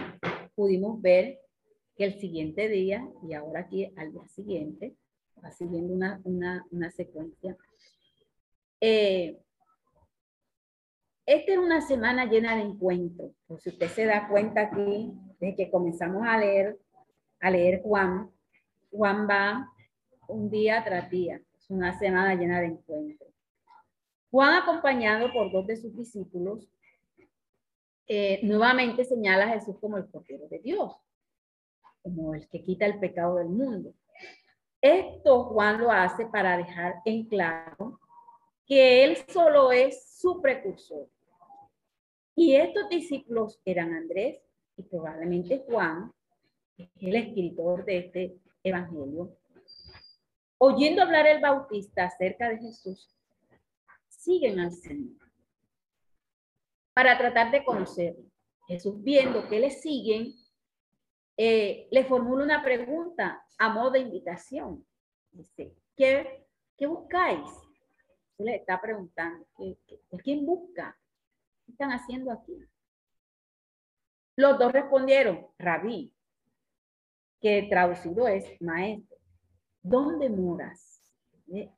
[0.54, 1.40] pudimos ver
[1.96, 4.96] que el siguiente día, y ahora aquí al día siguiente,
[5.42, 7.56] va siguiendo una, una, una secuencia.
[8.80, 9.38] Eh,
[11.26, 13.32] esta es una semana llena de encuentros.
[13.46, 16.78] Por si usted se da cuenta aquí, de que comenzamos a leer,
[17.40, 18.30] a leer Juan,
[18.90, 19.73] Juan va
[20.28, 21.40] un día tras día.
[21.58, 23.30] Es una semana llena de encuentros.
[24.30, 26.68] Juan, acompañado por dos de sus discípulos,
[28.06, 30.96] eh, nuevamente señala a Jesús como el Cordero de Dios
[32.04, 33.94] como el que quita el pecado del mundo.
[34.80, 37.98] Esto Juan lo hace para dejar en claro
[38.66, 41.08] que él solo es su precursor.
[42.36, 44.42] Y estos discípulos eran Andrés
[44.76, 46.12] y probablemente Juan,
[46.76, 49.34] el escritor de este evangelio.
[50.58, 53.14] Oyendo hablar el bautista acerca de Jesús,
[54.08, 55.24] siguen al Señor
[56.92, 58.24] para tratar de conocerlo.
[58.66, 60.32] Jesús viendo que le siguen,
[61.36, 64.86] eh, le formula una pregunta a modo de invitación.
[65.32, 66.46] Dice, ¿qué,
[66.78, 67.64] qué buscáis?
[68.38, 69.78] le está preguntando, ¿qué,
[70.22, 70.96] quién busca?
[71.64, 72.58] ¿Qué están haciendo aquí?
[74.36, 76.12] Los dos respondieron, rabí,
[77.40, 79.13] que traducido es maestro.
[79.84, 81.02] ¿Dónde moras?
[81.52, 81.70] Eh,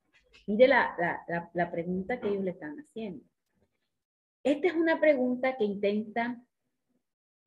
[0.47, 0.95] mire la,
[1.27, 3.25] la, la, pregunta que ellos le están haciendo.
[4.45, 6.41] Esta es una pregunta que intenta,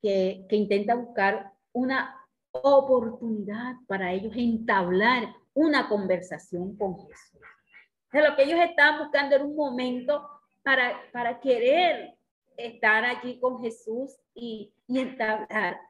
[0.02, 2.14] que, que intenta buscar una
[2.52, 7.40] oportunidad para ellos entablar una conversación con Jesús.
[8.12, 10.28] De lo que ellos estaban buscando era un momento
[10.62, 12.18] para, para querer
[12.58, 15.80] estar allí con Jesús y, y entablar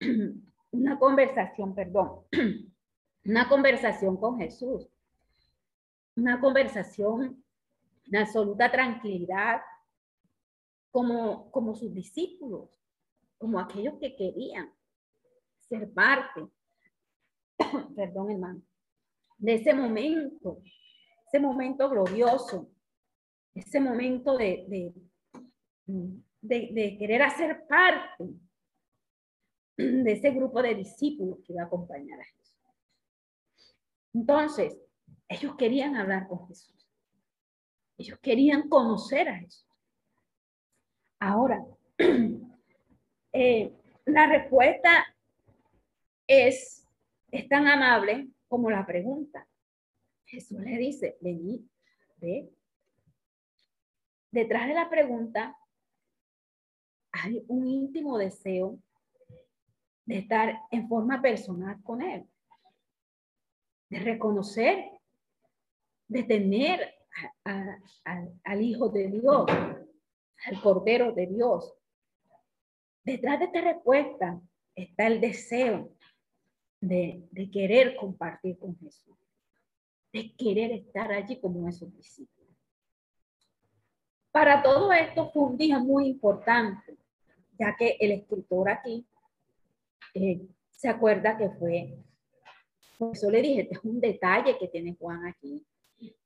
[0.70, 2.22] una conversación, perdón,
[3.24, 4.88] una conversación con Jesús,
[6.16, 7.42] una conversación
[8.06, 9.62] de absoluta tranquilidad,
[10.90, 12.68] como, como sus discípulos
[13.42, 14.72] como aquellos que querían
[15.68, 16.46] ser parte,
[17.96, 18.62] perdón hermano,
[19.36, 20.62] de ese momento,
[21.26, 22.70] ese momento glorioso,
[23.52, 24.94] ese momento de,
[26.40, 28.28] de, querer hacer parte
[29.76, 32.41] de ese grupo de discípulos que iba a acompañar a Jesús.
[34.14, 34.78] Entonces,
[35.28, 36.88] ellos querían hablar con Jesús.
[37.96, 39.66] Ellos querían conocer a Jesús.
[41.18, 41.64] Ahora,
[43.32, 43.72] eh,
[44.04, 45.06] la respuesta
[46.26, 46.88] es,
[47.30, 49.48] es tan amable como la pregunta.
[50.26, 51.68] Jesús le dice, vení,
[52.16, 52.50] ve.
[54.30, 55.56] Detrás de la pregunta
[57.12, 58.78] hay un íntimo deseo
[60.06, 62.26] de estar en forma personal con Él,
[63.92, 64.90] de reconocer,
[66.08, 66.94] de tener
[67.44, 69.44] al Hijo de Dios,
[70.46, 71.74] al Cordero de Dios.
[73.04, 74.40] Detrás de esta respuesta
[74.74, 75.94] está el deseo
[76.80, 79.14] de, querer compartir con Jesús,
[80.10, 82.56] de querer estar allí como esos discípulos.
[84.30, 86.96] Para todo esto fue un día muy importante,
[87.58, 89.06] ya que el escritor aquí
[90.14, 91.98] eh, se acuerda que fue,
[93.10, 95.64] eso le dije, este es un detalle que tiene Juan aquí.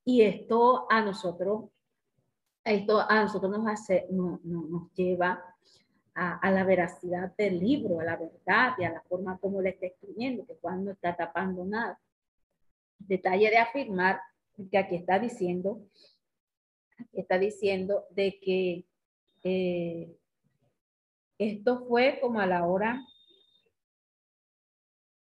[0.05, 1.70] Y esto a nosotros,
[2.64, 5.43] esto a nosotros nos, hace, no, nos lleva
[6.14, 9.87] a, la veracidad del libro, a la verdad y a la forma como le está
[9.87, 11.99] escribiendo, que Juan no está tapando nada.
[12.99, 14.20] Detalle de afirmar
[14.70, 15.81] que aquí está diciendo
[17.12, 18.85] está diciendo de que
[19.45, 20.16] eh,
[21.39, 23.07] esto fue como a la hora,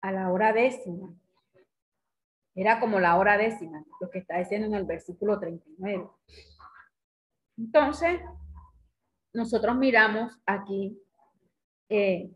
[0.01, 1.13] a la hora décima.
[2.55, 6.09] Era como la hora décima, lo que está diciendo en el versículo 39.
[7.57, 8.21] Entonces,
[9.33, 10.97] nosotros miramos aquí
[11.89, 12.31] eh,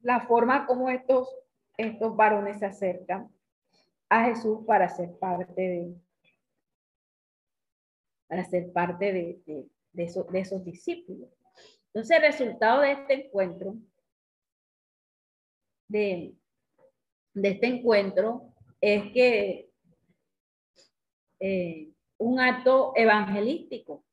[0.00, 1.28] la forma como estos,
[1.76, 3.30] estos varones se acercan
[4.08, 5.94] a Jesús para ser parte de,
[8.28, 10.04] para ser parte de, de, de,
[10.40, 11.28] esos discípulos.
[11.86, 13.74] Entonces, el resultado de este encuentro,
[15.88, 16.34] de,
[17.42, 19.70] de este encuentro, es que
[21.40, 24.04] eh, un acto evangelístico.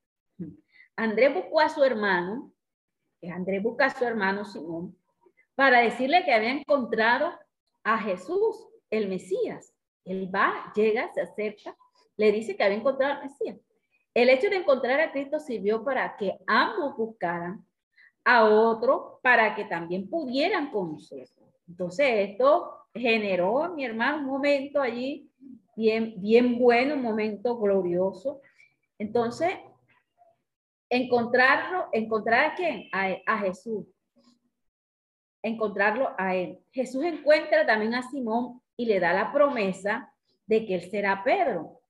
[0.96, 2.54] Andrés buscó a su hermano,
[3.34, 4.98] Andrés busca a su hermano Simón,
[5.56, 7.32] para decirle que había encontrado
[7.84, 9.74] a Jesús, el Mesías.
[10.06, 11.76] Él va, llega, se acerca,
[12.18, 13.58] le dice que había encontrado al Mesías.
[14.14, 17.66] El hecho de encontrar a Cristo sirvió para que ambos buscaran
[18.24, 21.45] a otro para que también pudieran conocerlo.
[21.68, 25.30] Entonces, esto generó, mi hermano, un momento allí
[25.76, 28.42] bien, bien bueno, un momento glorioso.
[28.98, 29.52] Entonces,
[30.90, 32.88] encontrarlo, encontrar a quién?
[32.92, 33.86] A, a Jesús.
[35.42, 36.60] Encontrarlo a él.
[36.72, 40.12] Jesús encuentra también a Simón y le da la promesa
[40.46, 41.82] de que él será Pedro.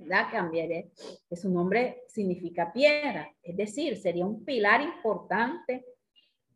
[0.00, 0.26] ¿verdad?
[0.30, 0.90] Cambiaré,
[1.32, 5.86] su nombre significa piedra, es decir, sería un pilar importante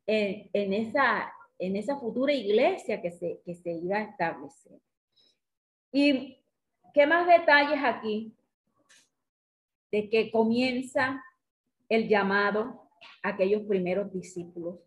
[0.06, 4.80] en, en, esa, en esa futura iglesia que se, que se iba a establecer.
[5.92, 6.42] ¿Y
[6.94, 8.34] qué más detalles aquí?
[9.92, 11.22] De que comienza
[11.88, 12.88] el llamado
[13.22, 14.80] a aquellos primeros discípulos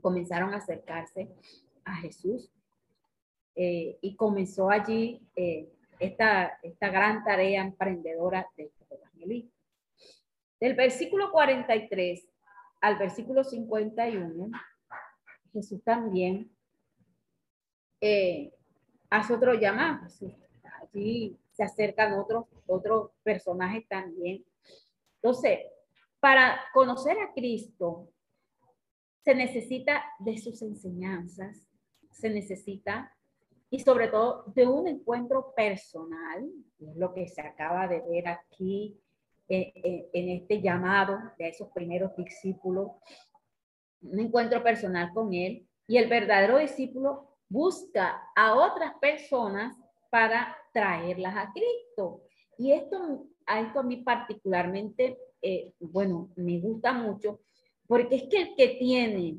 [0.00, 1.28] comenzaron a acercarse
[1.84, 2.50] a Jesús
[3.54, 9.54] eh, y comenzó allí eh, esta, esta gran tarea emprendedora del evangelista.
[10.60, 12.28] Del versículo 43
[12.80, 14.50] al versículo 51,
[15.52, 16.50] Jesús también
[18.00, 18.52] eh,
[19.10, 20.06] hace otro llamado.
[20.82, 24.44] Allí se acercan otros, otros personajes también.
[25.16, 25.60] Entonces,
[26.20, 28.08] para conocer a Cristo,
[29.24, 31.66] se necesita de sus enseñanzas,
[32.10, 33.14] se necesita
[33.70, 36.50] y sobre todo de un encuentro personal,
[36.96, 38.98] lo que se acaba de ver aquí
[39.48, 42.92] eh, eh, en este llamado de esos primeros discípulos,
[44.02, 49.76] un encuentro personal con Él, y el verdadero discípulo busca a otras personas
[50.10, 52.22] para traerlas a Cristo.
[52.58, 57.40] Y esto, a esto a mí particularmente, eh, bueno, me gusta mucho,
[57.86, 59.38] porque es que el que tiene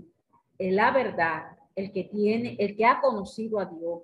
[0.59, 4.01] la verdad, el que tiene, el que ha conocido a Dios,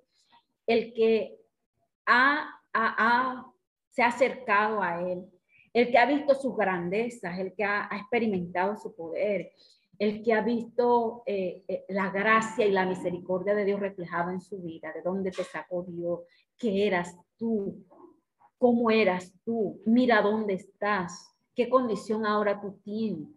[0.65, 1.37] el que
[2.05, 2.61] ha,
[3.91, 5.25] se ha acercado a Él,
[5.73, 9.51] el que ha visto sus grandezas, el que ha, experimentado su poder,
[9.99, 14.41] el que ha visto eh, eh, la gracia y la misericordia de Dios reflejada en
[14.41, 16.21] su vida, de dónde te sacó Dios,
[16.57, 17.85] qué eras tú,
[18.57, 23.29] cómo eras tú, mira dónde estás, qué condición ahora tú tienes.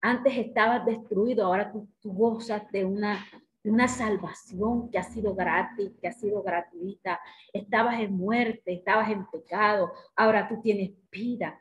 [0.00, 3.24] Antes estabas destruido, ahora tú gozas de una
[3.64, 7.20] una salvación que ha sido gratis, que ha sido gratuita.
[7.52, 11.58] Estabas en muerte, estabas en pecado, ahora tú tienes vida.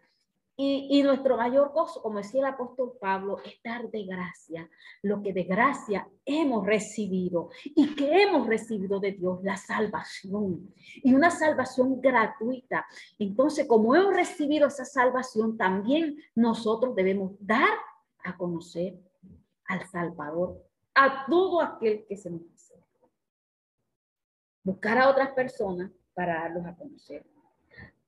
[0.64, 4.70] Y, nuestro mayor gozo, como decía el apóstol Pablo, es dar de gracia
[5.02, 10.72] lo que de gracia hemos recibido y que hemos recibido de Dios, la salvación.
[11.02, 12.86] Y una salvación gratuita.
[13.18, 17.80] Entonces, como hemos recibido esa salvación, también nosotros debemos dar
[18.24, 19.00] a conocer
[19.66, 22.76] al Salvador, a todo aquel que se nos hace.
[24.64, 27.26] Buscar a otras personas para darlos a conocer.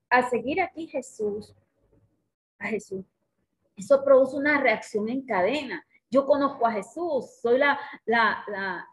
[0.08, 1.56] Al seguir aquí Jesús,
[2.64, 3.05] a Jesús,
[3.76, 5.86] eso produce una reacción en cadena.
[6.09, 8.45] Yo conozco a Jesús, soy la, la,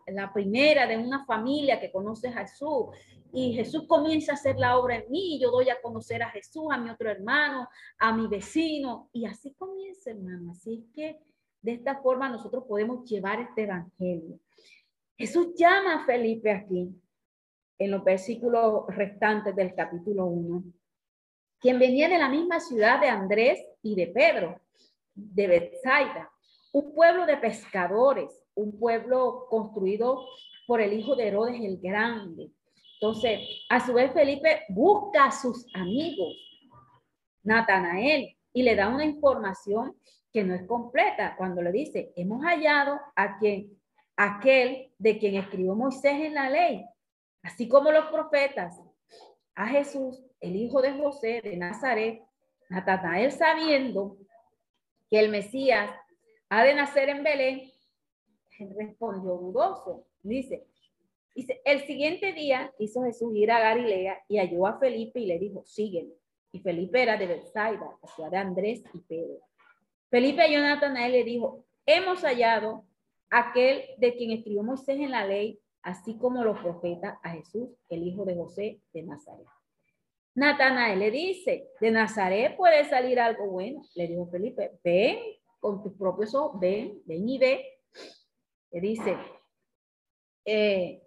[0.06, 2.86] la, primera de una familia que conoce a Jesús.
[3.32, 6.64] Y Jesús comienza a hacer la obra en mí, yo doy a conocer a Jesús,
[6.70, 7.68] a mi otro hermano,
[7.98, 9.10] a mi vecino.
[9.12, 10.52] Y así comienza, hermano.
[10.52, 11.20] Así es que
[11.60, 14.40] de esta forma nosotros podemos llevar este evangelio.
[15.16, 16.88] Jesús llama a Felipe aquí,
[17.78, 20.64] en los versículos restantes del capítulo 1,
[21.60, 24.60] quien venía de la misma ciudad de Andrés y de Pedro,
[25.14, 26.30] de Bethsaida,
[26.72, 30.24] un pueblo de pescadores, un pueblo construido
[30.66, 32.50] por el hijo de Herodes el Grande.
[33.00, 36.34] Entonces, a su vez Felipe busca a sus amigos,
[37.42, 39.96] Natanael, y le da una información
[40.32, 43.78] que no es completa cuando le dice, hemos hallado a quien,
[44.16, 46.84] aquel de quien escribió Moisés en la ley,
[47.42, 48.80] así como los profetas,
[49.54, 52.22] a Jesús, el hijo de José de Nazaret,
[52.68, 54.16] Natanael sabiendo
[55.08, 55.90] que el Mesías
[56.48, 57.70] ha de nacer en Belén,
[58.76, 60.06] respondió dudoso.
[60.22, 60.66] Dice,
[61.34, 65.38] dice, el siguiente día hizo Jesús ir a Galilea y halló a Felipe y le
[65.38, 66.14] dijo, sígueme.
[66.52, 69.38] Y Felipe era de Bethsaida, la ciudad de Andrés y Pedro.
[70.10, 72.84] Felipe a Natanael le dijo, hemos hallado
[73.30, 78.02] aquel de quien escribió Moisés en la ley, así como los profetas a Jesús, el
[78.02, 79.46] hijo de José de Nazaret.
[80.34, 83.82] Natanael le dice, de Nazaret puede salir algo bueno.
[83.94, 85.18] Le dijo Felipe, ven
[85.58, 87.80] con tus propios ojos, ven, ven y ve.
[88.70, 89.16] Le dice,
[90.44, 91.02] eh,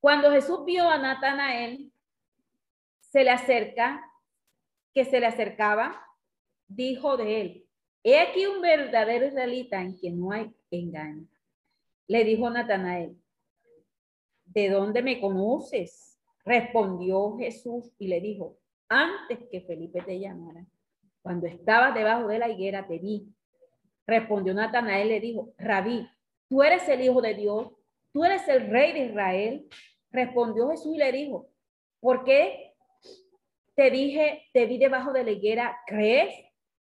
[0.00, 1.92] cuando Jesús vio a Natanael,
[3.00, 4.04] se le acerca
[4.94, 6.04] que se le acercaba,
[6.68, 7.66] dijo de él,
[8.02, 11.26] he aquí un verdadero israelita en quien no hay engaño.
[12.06, 13.20] Le dijo Natanael,
[14.52, 16.18] ¿de dónde me conoces?
[16.44, 18.56] Respondió Jesús y le dijo,
[18.88, 20.66] antes que Felipe te llamara,
[21.22, 23.28] cuando estabas debajo de la higuera te vi.
[24.06, 26.08] Respondió Natanael y le dijo, Rabí,
[26.48, 27.68] tú eres el Hijo de Dios,
[28.12, 29.68] tú eres el Rey de Israel.
[30.10, 31.48] Respondió Jesús y le dijo,
[32.00, 32.74] ¿por qué
[33.76, 36.34] te dije, te vi debajo de la higuera, ¿crees?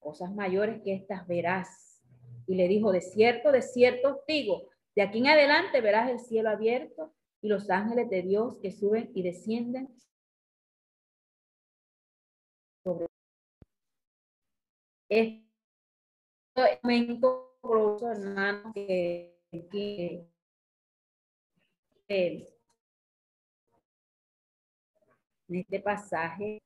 [0.01, 2.03] Cosas mayores que estas verás.
[2.49, 6.51] Y le dijo, de cierto, de cierto digo, de aquí en adelante verás el cielo
[6.51, 9.93] abierto y los ángeles de Dios que suben y descienden
[12.84, 13.07] sobre
[15.09, 15.45] este
[16.82, 17.59] momento,
[18.03, 19.36] hermano, que,
[19.70, 20.28] que,
[22.09, 22.47] en
[25.49, 26.62] este pasaje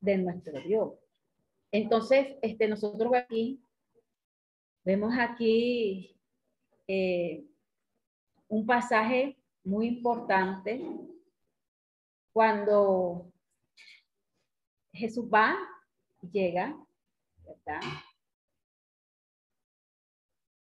[0.00, 0.94] de nuestro Dios.
[1.72, 3.60] Entonces, este, nosotros aquí
[4.84, 6.16] vemos aquí
[6.86, 7.47] eh,
[8.48, 10.82] un pasaje muy importante
[12.32, 13.30] cuando
[14.92, 15.56] Jesús va,
[16.32, 16.76] llega,
[17.44, 17.80] ¿verdad?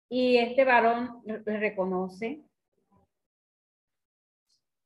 [0.09, 2.45] Y este varón reconoce.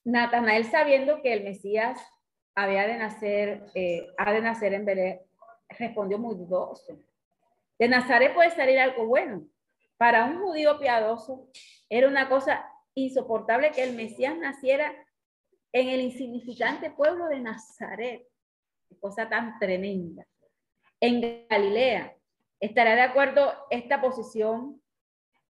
[0.05, 2.01] Natanael sabiendo que el Mesías
[2.55, 5.21] había de nacer, eh, ha de nacer en Belén,
[5.69, 7.01] respondió muy dudoso.
[7.79, 9.47] De Nazaret puede salir algo bueno.
[9.97, 11.49] Para un judío piadoso
[11.89, 12.65] era una cosa
[12.97, 14.93] insoportable que el Mesías naciera
[15.73, 18.27] en el insignificante pueblo de Nazaret.
[19.01, 20.27] Cosa tan tremenda.
[21.01, 22.17] En Galilea.
[22.59, 24.83] ¿Estará de acuerdo esta posición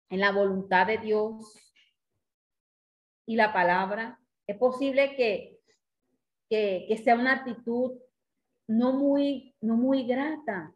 [0.10, 1.74] en la voluntad de Dios
[3.28, 4.20] y la palabra?
[4.48, 5.54] Es posible que
[6.54, 8.00] que, sea una actitud
[8.68, 10.74] no muy, no muy grata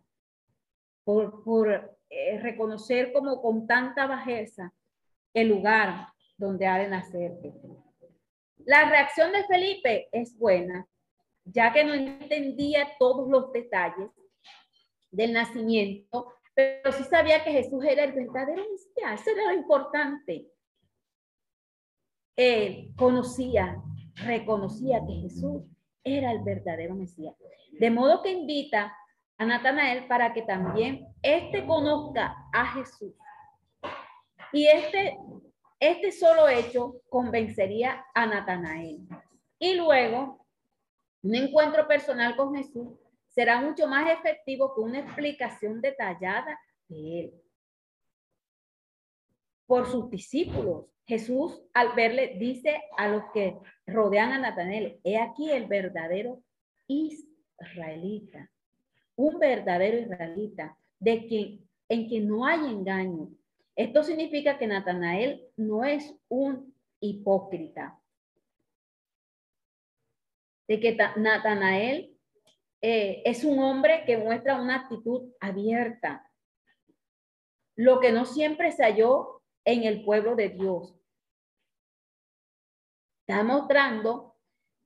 [1.03, 4.73] por, por eh, reconocer como con tanta bajeza
[5.33, 6.07] el lugar
[6.37, 7.37] donde ha de nacer.
[8.65, 10.87] La reacción de Felipe es buena,
[11.45, 14.09] ya que no entendía todos los detalles
[15.11, 20.47] del nacimiento, pero sí sabía que Jesús era el verdadero Mesías, eso era lo importante.
[22.35, 23.81] Él conocía
[24.25, 25.63] reconocía que Jesús
[26.03, 27.35] era el verdadero Mesías.
[27.71, 28.95] De modo que invita
[29.37, 33.13] a Natanael para que también éste conozca a Jesús.
[34.53, 35.17] Y este,
[35.79, 39.07] este solo hecho convencería a Natanael.
[39.59, 40.45] Y luego
[41.23, 42.89] Un encuentro personal con Jesús
[43.27, 46.57] será mucho más efectivo que una explicación detallada
[46.87, 47.33] de él.
[49.65, 55.49] Por sus discípulos, Jesús al verle dice a los que rodean a Natanael, he aquí
[55.51, 56.41] el verdadero
[56.87, 58.49] israelita,
[59.15, 61.59] un verdadero israelita, de
[61.89, 63.29] en quien no hay engaño.
[63.77, 68.01] Esto significa que Natanael no es un hipócrita,
[70.67, 72.17] de que Natanael
[72.81, 76.27] eh, es un hombre que muestra una actitud abierta,
[77.75, 80.99] lo que no siempre se halló en el pueblo de Dios.
[83.27, 84.37] Está mostrando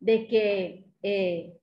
[0.01, 1.57] de que eh,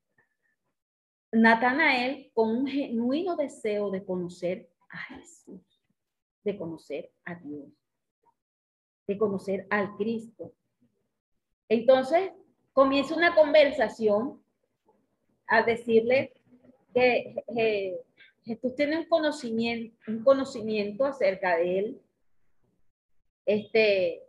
[1.32, 5.67] Natanael, con un genuino deseo de conocer a Jesús,
[6.48, 7.68] de conocer a Dios,
[9.06, 10.54] de conocer al Cristo.
[11.68, 12.32] Entonces,
[12.72, 14.42] comienza una conversación
[15.46, 16.32] a decirle
[16.94, 18.00] que
[18.44, 22.00] Jesús tiene un conocimiento, un conocimiento acerca de él.
[23.44, 24.22] Este,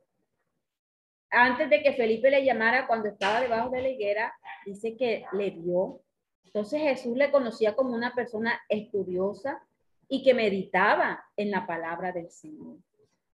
[1.29, 4.33] antes de que Felipe le llamara cuando estaba debajo de la higuera,
[4.65, 6.01] dice que le vio.
[6.43, 9.65] Entonces Jesús le conocía como una persona estudiosa
[10.09, 12.77] y que meditaba en la palabra del Señor.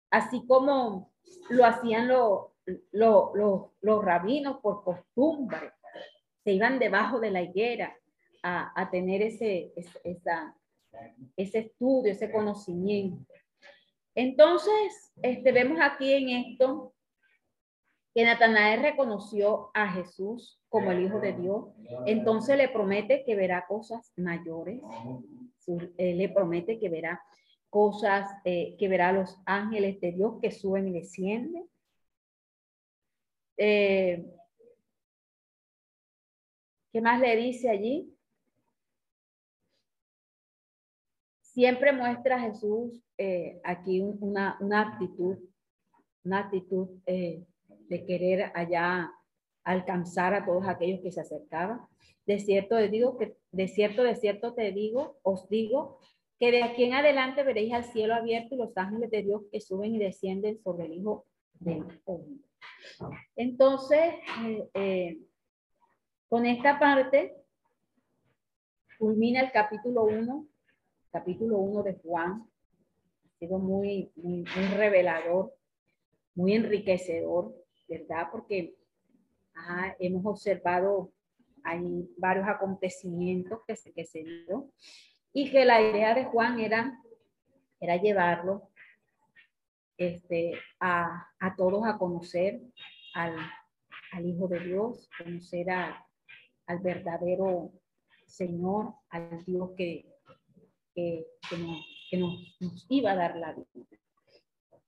[0.09, 1.13] Así como
[1.49, 5.71] lo hacían los, rabinos por costumbre.
[6.43, 7.95] Se iban debajo de la higuera
[8.41, 9.71] a, tener ese,
[10.03, 10.57] esa,
[11.37, 13.33] ese estudio, ese conocimiento.
[14.15, 16.92] Entonces, este, vemos aquí en esto
[18.13, 21.65] que Natanael reconoció a Jesús como el Hijo de Dios,
[22.05, 24.81] entonces le promete que verá cosas mayores,
[25.97, 27.21] le promete que verá
[27.73, 31.67] cosas, eh, que verá los ángeles de Dios que suben y descienden.
[33.57, 34.31] Eh,
[36.91, 38.15] ¿Qué más le dice allí?
[41.41, 45.37] Siempre muestra Jesús eh, aquí una, una, actitud,
[46.23, 46.89] una actitud
[47.93, 49.11] de querer allá
[49.63, 51.81] alcanzar a todos aquellos que se acercaban.
[52.25, 55.99] De cierto, te digo que, de cierto, de cierto te digo, os digo,
[56.39, 59.61] que de aquí en adelante veréis al cielo abierto y los ángeles de Dios que
[59.61, 61.27] suben y descienden sobre el Hijo
[61.59, 62.39] del Hombre.
[63.35, 65.17] Entonces, eh, eh,
[66.27, 67.35] con esta parte,
[68.97, 70.47] culmina el capítulo 1,
[71.11, 72.49] capítulo 1 de Juan.
[73.25, 75.53] Ha sido muy, muy revelador,
[76.33, 78.27] muy enriquecedor ¿verdad?
[78.31, 78.75] Porque
[79.99, 81.11] hemos observado,
[81.63, 84.71] hay varios acontecimientos que se, que se dio
[85.31, 86.99] y que la idea de Juan era,
[87.79, 88.69] era llevarlo
[89.97, 92.61] este, a, a todos a conocer
[93.13, 93.35] al,
[94.11, 97.71] al, Hijo de Dios, conocer al verdadero
[98.25, 100.05] Señor, al Dios que,
[100.95, 101.25] que,
[101.57, 103.85] nos, que nos, iba a dar la vida.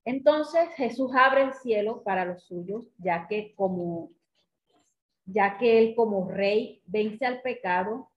[0.05, 4.11] Entonces Jesús abre el cielo para los suyos, ya que como
[5.25, 8.11] ya que él como rey vence al pecado,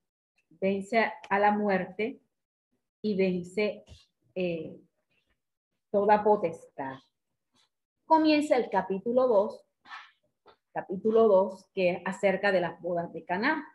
[0.61, 2.21] vence a la muerte
[3.01, 3.85] y vence
[4.35, 4.79] eh,
[5.91, 6.97] toda potestad.
[8.05, 9.65] Comienza el capítulo 2,
[10.73, 13.67] capítulo 2, que es acerca de las bodas de Caná.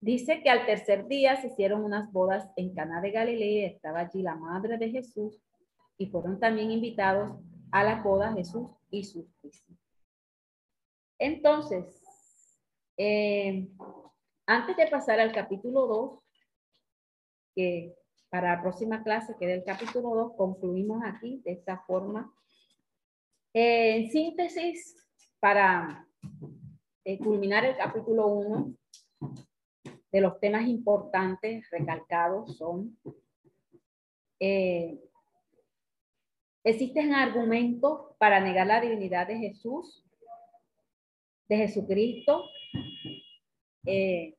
[0.00, 4.22] Dice que al tercer día se hicieron unas bodas en Caná de Galilea, estaba allí
[4.22, 5.40] la madre de Jesús
[6.02, 7.38] y fueron también invitados
[7.70, 9.80] a la boda Jesús y sus discípulos.
[11.16, 12.58] Entonces,
[12.96, 13.68] eh,
[14.46, 16.20] antes de pasar al capítulo 2,
[17.54, 17.94] que
[18.30, 22.34] para la próxima clase, que es el capítulo 2, concluimos aquí de esta forma.
[23.54, 24.96] en síntesis,
[25.38, 26.08] para
[27.04, 28.74] eh, culminar el capítulo 1,
[30.10, 32.98] de los temas importantes recalcados son
[34.40, 34.98] eh,
[36.64, 40.04] Existen argumentos para negar la divinidad de Jesús,
[41.48, 42.44] de Jesucristo.
[43.84, 44.36] Eh,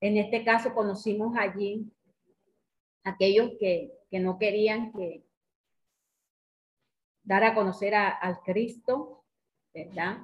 [0.00, 1.92] en este caso conocimos allí
[3.04, 5.24] aquellos que, no querían que
[7.22, 9.22] dar a conocer al Cristo,
[9.72, 10.18] ¿verdad?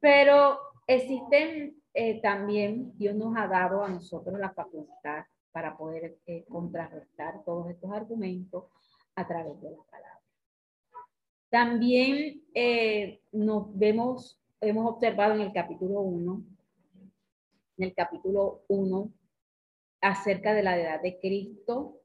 [0.00, 6.46] Pero existen eh, también, Dios nos ha dado a nosotros la facultad para poder eh,
[6.48, 8.64] contrarrestar todos estos argumentos
[9.16, 10.22] a través de la palabra.
[11.50, 16.44] También eh, nos vemos, hemos observado en el capítulo 1,
[17.78, 19.12] en el capítulo 1,
[20.00, 22.00] acerca de la edad de Cristo.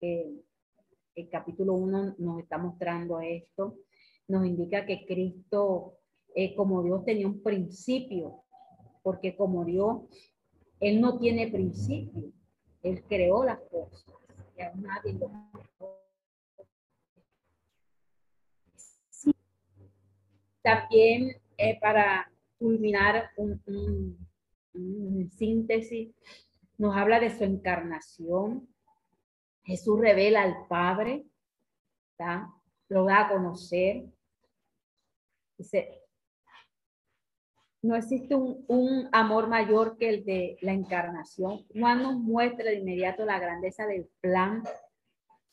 [0.00, 3.78] el capítulo 1 nos está mostrando esto.
[4.26, 5.98] Nos indica que Cristo,
[6.34, 8.42] eh, como Dios tenía un principio,
[9.02, 10.02] porque como Dios,
[10.80, 12.32] Él no tiene principio,
[12.82, 14.04] Él creó las cosas
[14.56, 16.03] lo
[20.64, 23.62] También eh, para culminar un,
[24.72, 26.12] un síntesis,
[26.76, 28.68] nos habla de su encarnación.
[29.62, 31.24] Jesús revela al Padre,
[32.88, 34.04] lo da a conocer.
[35.56, 36.02] Dice,
[37.82, 41.64] no existe un, amor mayor que el de la encarnación.
[41.72, 44.62] Juan nos muestra de inmediato la grandeza del plan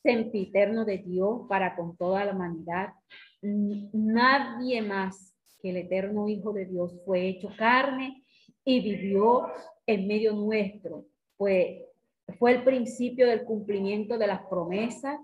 [0.01, 2.93] sempiterno de Dios para con toda la humanidad.
[3.41, 8.23] Nadie más que el eterno Hijo de Dios fue hecho carne
[8.63, 9.47] y vivió
[9.85, 11.05] en medio nuestro.
[11.37, 11.89] Fue,
[12.37, 15.19] fue el principio del cumplimiento de las promesas,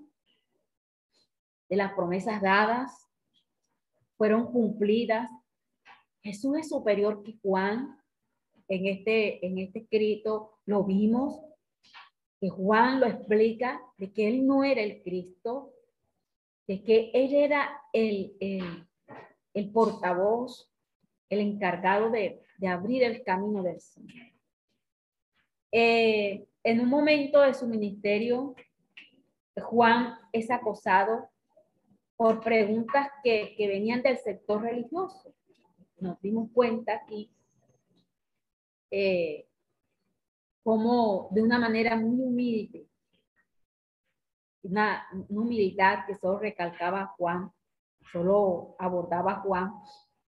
[1.69, 3.07] de las promesas dadas,
[4.17, 5.29] fueron cumplidas.
[6.23, 7.95] Jesús es superior que Juan.
[8.69, 11.39] En este, en este escrito lo vimos,
[12.41, 15.73] que Juan lo explica, de que él no era el Cristo,
[16.67, 18.35] de que él era el,
[19.53, 20.71] el portavoz,
[21.29, 24.31] el encargado de, de abrir el camino del Señor.
[25.71, 28.55] Eh, en un momento de su ministerio,
[29.55, 31.29] Juan es acosado
[32.15, 35.33] por preguntas que, venían del sector religioso.
[35.99, 37.31] Nos dimos cuenta aquí
[38.91, 39.47] eh,
[40.63, 42.87] como de una manera muy humilde,
[44.67, 47.51] una, humildad que solo recalcaba Juan,
[48.11, 49.71] solo abordaba Juan,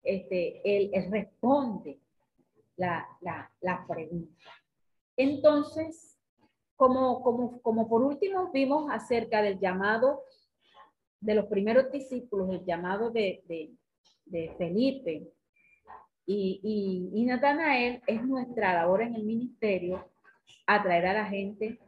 [0.02, 2.00] este, él responde
[2.76, 3.06] la,
[3.88, 4.50] pregunta.
[5.16, 6.18] Entonces,
[6.76, 10.22] como, como, como por último vimos acerca del llamado
[11.20, 13.42] de los primeros discípulos, el llamado de,
[14.26, 15.32] de, Felipe
[16.26, 20.08] y, y, y, Natanael, es nuestra labor en el ministerio
[20.66, 21.80] atraer a la gente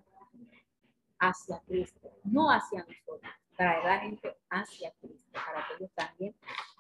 [1.21, 6.35] hacia Cristo, no hacia nosotros, traer la gente hacia Cristo, para que ellos también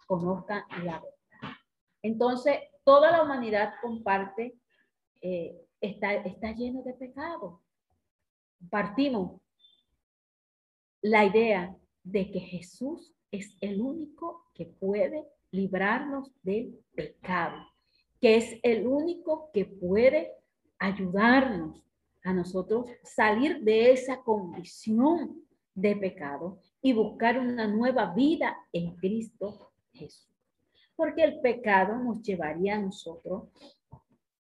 [0.06, 1.56] conozcan la verdad.
[2.02, 4.58] Entonces, toda la humanidad comparte,
[5.20, 7.62] eh, está, está lleno de pecado.
[8.70, 9.40] Partimos
[11.02, 17.56] la idea de que Jesús es el único que puede librarnos del pecado,
[18.20, 20.32] que es el único que puede
[20.78, 21.84] ayudarnos
[22.24, 25.44] a nosotros salir de esa condición
[25.74, 30.30] de pecado y buscar una nueva vida en Cristo Jesús
[31.00, 33.44] porque el pecado nos llevaría a nosotros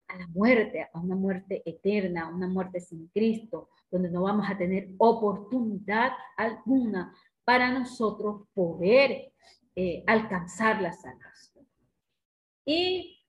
[0.07, 4.47] a la muerte, a una muerte eterna, a una muerte sin Cristo, donde no vamos
[4.49, 7.15] a tener oportunidad alguna
[7.45, 9.31] para nosotros poder
[9.77, 11.67] eh, alcanzar la salvación.
[12.65, 13.23] Y,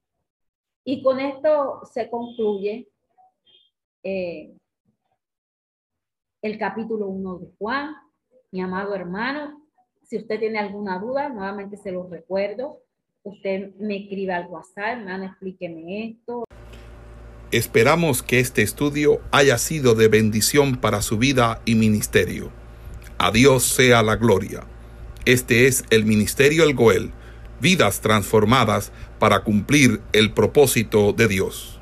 [0.86, 2.88] y, con esto se concluye
[4.04, 4.56] eh,
[6.42, 7.96] el capítulo 1 de Juan.
[8.52, 9.68] Mi amado hermano,
[10.04, 12.82] si usted tiene alguna duda, nuevamente se lo recuerdo
[13.24, 16.46] usted me escriba al WhatsApp, hermano, explíqueme esto.
[17.52, 22.52] Esperamos que este estudio haya sido de bendición para su vida y ministerio.
[23.18, 24.66] A Dios sea la gloria.
[25.26, 27.12] Este es el Ministerio El Goel,
[27.60, 31.79] vidas transformadas para cumplir el propósito de Dios.